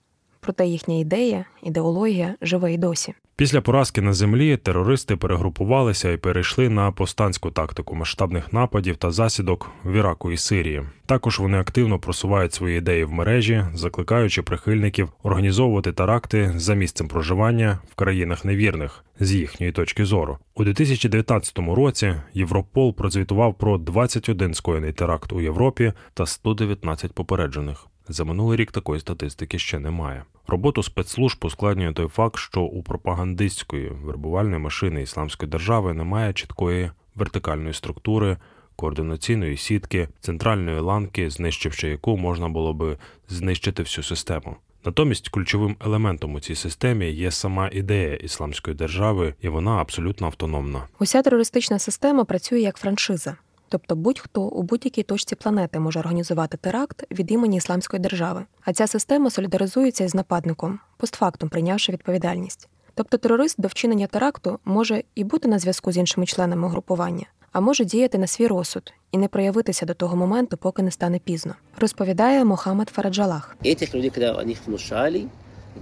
Проте 0.44 0.66
їхня 0.66 0.98
ідея, 0.98 1.44
ідеологія 1.62 2.34
живе 2.40 2.72
й 2.72 2.78
досі. 2.78 3.14
Після 3.36 3.60
поразки 3.60 4.00
на 4.00 4.12
землі 4.12 4.56
терористи 4.56 5.16
перегрупувалися 5.16 6.12
і 6.12 6.16
перейшли 6.16 6.68
на 6.68 6.92
повстанську 6.92 7.50
тактику 7.50 7.94
масштабних 7.94 8.52
нападів 8.52 8.96
та 8.96 9.10
засідок 9.10 9.70
в 9.84 9.92
Іраку 9.92 10.32
і 10.32 10.36
Сирії. 10.36 10.82
Також 11.06 11.38
вони 11.38 11.58
активно 11.58 11.98
просувають 11.98 12.52
свої 12.52 12.78
ідеї 12.78 13.04
в 13.04 13.12
мережі, 13.12 13.64
закликаючи 13.74 14.42
прихильників 14.42 15.08
організовувати 15.22 15.92
теракти 15.92 16.52
за 16.56 16.74
місцем 16.74 17.08
проживання 17.08 17.78
в 17.90 17.94
країнах 17.94 18.44
невірних 18.44 19.04
з 19.20 19.32
їхньої 19.32 19.72
точки 19.72 20.04
зору. 20.04 20.38
У 20.54 20.64
2019 20.64 21.58
році 21.58 22.14
Європол 22.34 22.94
прозвітував 22.94 23.54
про 23.54 23.78
21 23.78 24.54
скоєний 24.54 24.92
теракт 24.92 25.32
у 25.32 25.40
Європі 25.40 25.92
та 26.14 26.26
119 26.26 27.12
попереджених. 27.12 27.86
За 28.08 28.24
минулий 28.24 28.56
рік 28.56 28.72
такої 28.72 29.00
статистики 29.00 29.58
ще 29.58 29.78
немає. 29.78 30.24
Роботу 30.46 30.82
спецслужб 30.82 31.44
ускладнює 31.44 31.92
той 31.92 32.08
факт, 32.08 32.36
що 32.38 32.60
у 32.60 32.82
пропагандистської 32.82 33.88
вербувальної 33.88 34.58
машини 34.58 35.02
ісламської 35.02 35.50
держави 35.50 35.94
немає 35.94 36.32
чіткої 36.32 36.90
вертикальної 37.14 37.74
структури, 37.74 38.36
координаційної 38.76 39.56
сітки, 39.56 40.08
центральної 40.20 40.80
ланки, 40.80 41.30
знищивши 41.30 41.88
яку 41.88 42.16
можна 42.16 42.48
було 42.48 42.72
би 42.72 42.96
знищити 43.28 43.82
всю 43.82 44.04
систему. 44.04 44.56
Натомість 44.84 45.28
ключовим 45.28 45.76
елементом 45.84 46.34
у 46.34 46.40
цій 46.40 46.54
системі 46.54 47.10
є 47.10 47.30
сама 47.30 47.68
ідея 47.72 48.14
ісламської 48.14 48.76
держави, 48.76 49.34
і 49.40 49.48
вона 49.48 49.70
абсолютно 49.70 50.26
автономна. 50.26 50.88
Уся 50.98 51.22
терористична 51.22 51.78
система 51.78 52.24
працює 52.24 52.60
як 52.60 52.76
франшиза. 52.76 53.36
Тобто 53.72 53.96
будь-хто 53.96 54.42
у 54.42 54.62
будь-якій 54.62 55.02
точці 55.02 55.34
планети 55.34 55.78
може 55.78 55.98
організувати 55.98 56.56
теракт 56.56 57.04
від 57.10 57.30
імені 57.30 57.56
ісламської 57.56 58.00
держави. 58.00 58.44
А 58.64 58.72
ця 58.72 58.86
система 58.86 59.30
солідаризується 59.30 60.04
із 60.04 60.14
нападником, 60.14 60.78
постфактум 60.96 61.48
прийнявши 61.48 61.92
відповідальність. 61.92 62.68
Тобто 62.94 63.16
терорист 63.16 63.60
до 63.60 63.68
вчинення 63.68 64.06
теракту 64.06 64.58
може 64.64 65.02
і 65.14 65.24
бути 65.24 65.48
на 65.48 65.58
зв'язку 65.58 65.92
з 65.92 65.96
іншими 65.96 66.26
членами 66.26 66.66
угрупування, 66.66 67.26
а 67.52 67.60
може 67.60 67.84
діяти 67.84 68.18
на 68.18 68.26
свій 68.26 68.46
розсуд 68.46 68.92
і 69.12 69.18
не 69.18 69.28
проявитися 69.28 69.86
до 69.86 69.94
того 69.94 70.16
моменту, 70.16 70.56
поки 70.56 70.82
не 70.82 70.90
стане 70.90 71.18
пізно, 71.18 71.54
розповідає 71.78 72.44
Мохаммед 72.44 72.88
Фараджалах. 72.88 73.56
Этих 73.64 73.94
людей, 73.94 74.10
когда 74.10 74.32
о 74.32 74.42
них 74.42 74.58
внушали, 74.66 75.24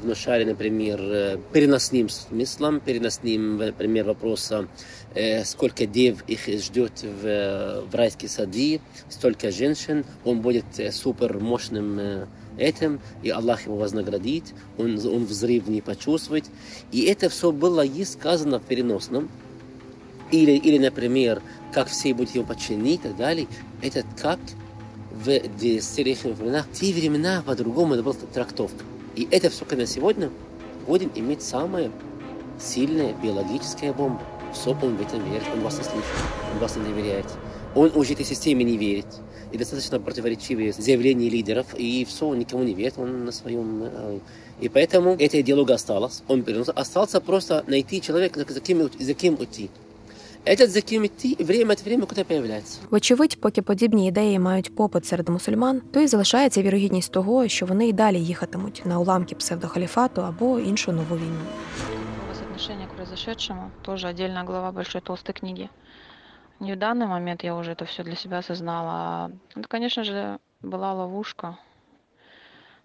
внушали, 0.00 0.44
например, 0.44 1.00
э, 1.00 1.38
переносным 1.52 2.08
смыслом, 2.08 2.80
переносным, 2.80 3.58
например, 3.58 4.06
вопроса, 4.06 4.68
э, 5.14 5.44
сколько 5.44 5.86
дев 5.86 6.24
их 6.26 6.46
ждет 6.46 7.02
в, 7.02 7.26
э, 7.26 7.80
в 7.82 7.94
райские 7.94 8.28
сады, 8.28 8.80
столько 9.08 9.50
женщин, 9.50 10.04
он 10.24 10.40
будет 10.40 10.64
супер 10.92 11.38
мощным 11.38 12.26
этим, 12.58 13.00
и 13.22 13.30
Аллах 13.30 13.66
его 13.66 13.76
вознаградит, 13.76 14.44
он, 14.78 14.98
он 15.06 15.24
взрыв 15.24 15.68
не 15.68 15.80
почувствует. 15.80 16.44
И 16.92 17.02
это 17.02 17.28
все 17.28 17.52
было 17.52 17.84
и 17.84 18.04
сказано 18.04 18.58
в 18.58 18.64
переносном. 18.64 19.30
Или, 20.30 20.52
или, 20.52 20.78
например, 20.78 21.42
как 21.72 21.88
все 21.88 22.14
будут 22.14 22.34
его 22.34 22.44
подчинены 22.44 22.94
и 22.94 22.98
так 22.98 23.16
далее. 23.16 23.48
Это 23.82 24.04
как 24.20 24.38
в 25.10 25.80
старейших 25.80 26.36
временах. 26.36 26.66
В 26.66 26.78
те 26.78 26.92
времена 26.92 27.42
по-другому 27.44 27.94
это 27.94 28.02
была 28.02 28.14
трактовка. 28.32 28.84
И 29.20 29.28
это 29.30 29.50
все, 29.50 29.66
когда 29.66 29.84
сегодня 29.84 30.30
будем 30.86 31.12
иметь 31.14 31.42
самая 31.42 31.90
сильная 32.58 33.12
биологическая 33.22 33.92
бомба. 33.92 34.22
Все, 34.54 34.70
он 34.70 34.96
в 34.96 35.02
этом 35.02 35.22
верит, 35.30 35.44
он 35.52 35.60
вас 35.60 35.76
не 35.76 35.84
слышит, 35.84 36.08
он 36.54 36.58
вас 36.58 36.74
не 36.76 36.84
доверяет. 36.84 37.26
Он 37.74 37.92
уже 37.94 38.14
этой 38.14 38.24
системе 38.24 38.64
не 38.64 38.78
верит. 38.78 39.04
И 39.52 39.58
достаточно 39.58 40.00
противоречивые 40.00 40.72
заявления 40.72 41.28
лидеров, 41.28 41.66
и 41.76 42.06
все, 42.06 42.28
он 42.28 42.38
никому 42.38 42.62
не 42.62 42.72
верит, 42.72 42.94
он 42.96 43.26
на 43.26 43.32
своем... 43.32 44.22
И 44.58 44.70
поэтому 44.70 45.16
эта 45.18 45.38
идеология 45.42 45.74
осталась, 45.74 46.22
он 46.26 46.42
переносил. 46.42 46.72
Остался 46.74 47.20
просто 47.20 47.62
найти 47.66 48.00
человека, 48.00 48.42
за 48.48 48.60
кем, 48.60 48.88
за 48.98 49.12
кем 49.12 49.38
уйти. 49.38 49.68
Этот 50.45 50.69
за 50.69 50.81
ким 50.81 51.05
идти 51.05 51.43
время 51.43 51.71
от 51.73 51.85
времени 51.85 52.05
куди 52.05 52.23
появляється. 52.23 52.79
Вочевидь, 52.89 53.41
поки 53.41 53.61
подібні 53.61 54.07
ідеї 54.07 54.39
мають 54.39 54.75
попит 54.75 55.05
серед 55.05 55.29
мусульман, 55.29 55.81
то 55.93 55.99
й 55.99 56.07
залишається 56.07 56.61
вірогідність 56.61 57.11
того, 57.11 57.47
що 57.47 57.65
вони 57.65 57.87
й 57.87 57.93
далі 57.93 58.19
їхатимуть 58.19 58.81
на 58.85 58.99
уламки 58.99 59.35
псевдохаліфату 59.35 60.21
або 60.21 60.59
іншу 60.59 60.91
нову 60.91 61.15
війну. 61.15 61.39
отношение 62.55 62.87
к 62.87 62.93
произошедшему 62.93 63.69
тоже 63.83 64.07
отдельная 64.07 64.43
глава 64.43 64.71
большой 64.71 65.01
толстой 65.01 65.35
книги. 65.35 65.69
Не 66.59 66.73
в 66.73 66.79
данный 66.79 67.05
момент 67.05 67.43
я 67.43 67.55
уже 67.55 67.71
это 67.71 67.85
все 67.85 68.03
для 68.03 68.15
себя 68.15 68.37
осознала. 68.37 69.31
Это, 69.55 69.67
конечно 69.67 70.03
же, 70.03 70.39
была 70.61 70.93
ловушка. 70.93 71.57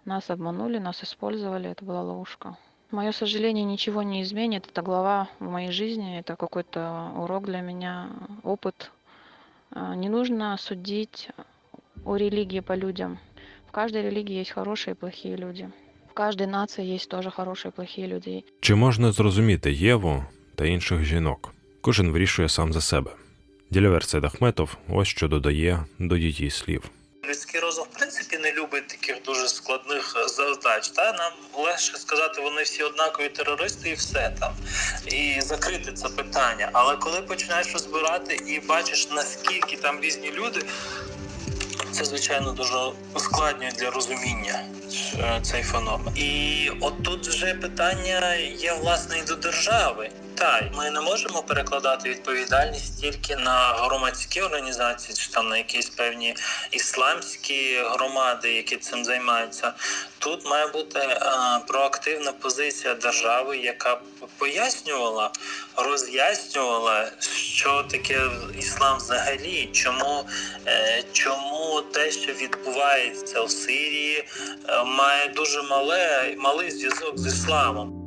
Нас 0.03 0.29
обманули, 0.29 0.77
нас 0.77 1.03
использовали, 1.03 1.69
это 1.69 1.85
была 1.85 2.01
ловушка. 2.01 2.57
Мое 2.91 3.13
сожаление 3.13 3.63
ничего 3.63 4.03
не 4.03 4.21
изменит. 4.21 4.67
Это 4.67 4.81
глава 4.81 5.29
в 5.39 5.49
моей 5.49 5.71
жизни, 5.71 6.19
это 6.19 6.35
какой-то 6.35 7.11
урок 7.15 7.45
для 7.45 7.61
меня, 7.61 8.09
опыт. 8.43 8.91
Не 9.73 10.09
нужно 10.09 10.57
судить 10.57 11.29
о 12.03 12.17
религии 12.17 12.59
по 12.59 12.75
людям. 12.75 13.17
В 13.67 13.71
каждой 13.71 14.01
религии 14.01 14.39
есть 14.39 14.51
хорошие 14.51 14.93
и 14.93 14.97
плохие 14.97 15.37
люди. 15.37 15.69
В 16.09 16.13
каждой 16.13 16.47
нации 16.47 16.85
есть 16.85 17.09
тоже 17.09 17.31
хорошие 17.31 17.69
и 17.69 17.73
плохие 17.73 18.07
люди. 18.07 18.43
Чи 18.61 18.75
можна 18.75 19.11
зрозуміти 19.11 19.71
Єву 19.71 20.23
та 20.55 20.65
інших 20.65 21.03
жінок? 21.03 21.53
Кожен 21.81 22.11
вирішує 22.11 22.49
сам 22.49 22.73
за 22.73 22.81
себе. 22.81 23.11
Ділявер 23.69 24.03
Сейд 24.03 24.25
Ахметов 24.25 24.77
ось 24.89 25.07
що 25.07 25.27
додає 25.27 25.85
до 25.99 26.17
її 26.17 26.49
слів. 26.49 26.91
Людський 27.28 27.60
розум, 27.60 27.84
в 27.92 27.98
принципі, 27.98 28.38
не 28.38 28.52
любить 28.52 28.88
таких 28.88 29.22
дуже 29.22 29.48
складних 29.48 30.16
завдач. 30.28 30.88
Та 30.88 31.12
нам 31.12 31.32
легше 31.64 31.96
сказати, 31.96 32.40
вони 32.40 32.62
всі 32.62 32.82
однакові 32.82 33.28
терористи, 33.28 33.90
і 33.90 33.94
все 33.94 34.32
там, 34.40 34.52
і 35.06 35.40
закрити 35.40 35.92
це 35.92 36.08
питання. 36.08 36.70
Але 36.72 36.96
коли 36.96 37.22
починаєш 37.22 37.72
розбирати 37.72 38.34
і 38.34 38.60
бачиш 38.60 39.08
наскільки 39.10 39.76
там 39.76 40.00
різні 40.00 40.32
люди, 40.32 40.60
це 41.92 42.04
звичайно 42.04 42.52
дуже 42.52 42.76
ускладнює 43.14 43.70
для 43.70 43.90
розуміння 43.90 44.64
цей 45.42 45.62
феномен. 45.62 46.16
І 46.16 46.70
отут 46.80 47.28
вже 47.28 47.54
питання 47.54 48.34
є 48.34 48.72
власне 48.72 49.18
і 49.18 49.22
до 49.22 49.36
держави. 49.36 50.10
Так, 50.38 50.64
ми 50.76 50.90
не 50.90 51.00
можемо 51.00 51.42
перекладати 51.42 52.10
відповідальність 52.10 53.00
тільки 53.00 53.36
на 53.36 53.58
громадські 53.58 54.40
організації, 54.40 55.16
чи 55.16 55.30
там 55.30 55.48
на 55.48 55.56
якісь 55.56 55.88
певні 55.88 56.36
ісламські 56.70 57.82
громади, 57.84 58.52
які 58.52 58.76
цим 58.76 59.04
займаються. 59.04 59.72
Тут 60.18 60.46
має 60.46 60.66
бути 60.66 60.98
а, 61.20 61.58
проактивна 61.66 62.32
позиція 62.32 62.94
держави, 62.94 63.56
яка 63.56 64.00
пояснювала, 64.38 65.30
роз'яснювала, 65.76 67.10
що 67.38 67.82
таке 67.90 68.20
іслам 68.58 68.96
взагалі, 68.96 69.70
чому, 69.72 70.28
е, 70.66 71.02
чому 71.12 71.82
те, 71.92 72.10
що 72.10 72.32
відбувається 72.32 73.42
в 73.42 73.50
Сирії, 73.50 74.28
е, 74.68 74.84
має 74.84 75.28
дуже 75.28 75.62
мале, 75.62 76.34
малий 76.38 76.70
зв'язок 76.70 77.18
з 77.18 77.26
ісламом. 77.26 78.05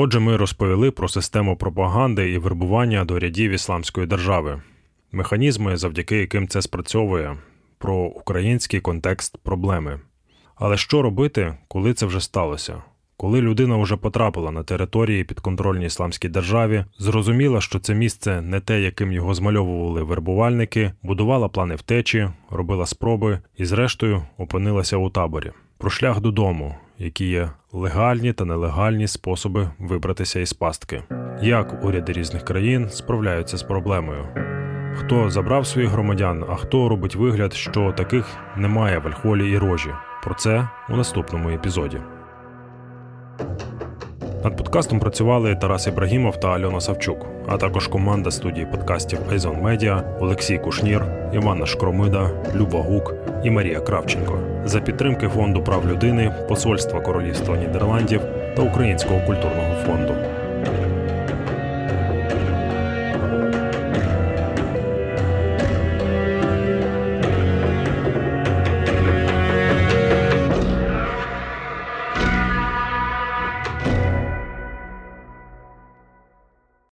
Отже, 0.00 0.20
ми 0.20 0.36
розповіли 0.36 0.90
про 0.90 1.08
систему 1.08 1.56
пропаганди 1.56 2.30
і 2.30 2.38
вербування 2.38 3.04
до 3.04 3.18
рядів 3.18 3.50
ісламської 3.50 4.06
держави, 4.06 4.62
механізми, 5.12 5.76
завдяки 5.76 6.16
яким 6.16 6.48
це 6.48 6.62
спрацьовує, 6.62 7.36
про 7.78 7.96
український 7.96 8.80
контекст 8.80 9.38
проблеми. 9.38 10.00
Але 10.54 10.76
що 10.76 11.02
робити, 11.02 11.54
коли 11.68 11.94
це 11.94 12.06
вже 12.06 12.20
сталося? 12.20 12.82
Коли 13.16 13.40
людина 13.40 13.76
вже 13.76 13.96
потрапила 13.96 14.50
на 14.50 14.62
території 14.62 15.24
підконтрольній 15.24 15.86
ісламській 15.86 16.28
державі, 16.28 16.84
зрозуміла, 16.98 17.60
що 17.60 17.78
це 17.78 17.94
місце 17.94 18.40
не 18.40 18.60
те, 18.60 18.80
яким 18.80 19.12
його 19.12 19.34
змальовували 19.34 20.02
вербувальники, 20.02 20.92
будувала 21.02 21.48
плани 21.48 21.74
втечі, 21.74 22.28
робила 22.50 22.86
спроби 22.86 23.40
і, 23.56 23.64
зрештою, 23.64 24.22
опинилася 24.36 24.96
у 24.96 25.10
таборі. 25.10 25.52
Про 25.78 25.90
шлях 25.90 26.20
додому, 26.20 26.74
які 26.98 27.28
є 27.28 27.50
легальні 27.72 28.32
та 28.32 28.44
нелегальні 28.44 29.08
способи 29.08 29.70
вибратися 29.78 30.40
із 30.40 30.52
пастки, 30.52 31.02
як 31.42 31.84
уряди 31.84 32.12
різних 32.12 32.44
країн 32.44 32.88
справляються 32.90 33.56
з 33.56 33.62
проблемою. 33.62 34.26
Хто 34.94 35.30
забрав 35.30 35.66
своїх 35.66 35.90
громадян, 35.90 36.44
а 36.48 36.54
хто 36.54 36.88
робить 36.88 37.16
вигляд, 37.16 37.54
що 37.54 37.92
таких 37.92 38.26
немає 38.56 38.98
в 38.98 39.06
Альхолі 39.06 39.50
і 39.50 39.58
рожі. 39.58 39.90
Про 40.22 40.34
це 40.34 40.68
у 40.88 40.96
наступному 40.96 41.50
епізоді. 41.50 42.00
Над 44.44 44.56
подкастом 44.56 45.00
працювали 45.00 45.56
Тарас 45.56 45.86
Ібрагімов 45.86 46.40
та 46.40 46.48
Альона 46.48 46.80
Савчук, 46.80 47.26
а 47.48 47.56
також 47.56 47.88
команда 47.88 48.30
студії 48.30 48.66
подкастів 48.66 49.18
Айзон 49.30 49.60
Медіа, 49.62 50.04
Олексій 50.20 50.58
Кушнір, 50.58 51.04
Івана 51.32 51.66
Шкромида, 51.66 52.30
Люба 52.54 52.80
Гук 52.80 53.14
і 53.44 53.50
Марія 53.50 53.80
Кравченко 53.80 54.38
за 54.64 54.80
підтримки 54.80 55.28
фонду 55.28 55.62
прав 55.62 55.88
людини, 55.88 56.34
Посольства 56.48 57.00
Королівства 57.00 57.56
Нідерландів 57.56 58.20
та 58.56 58.62
Українського 58.62 59.20
культурного 59.26 59.74
фонду. 59.86 60.14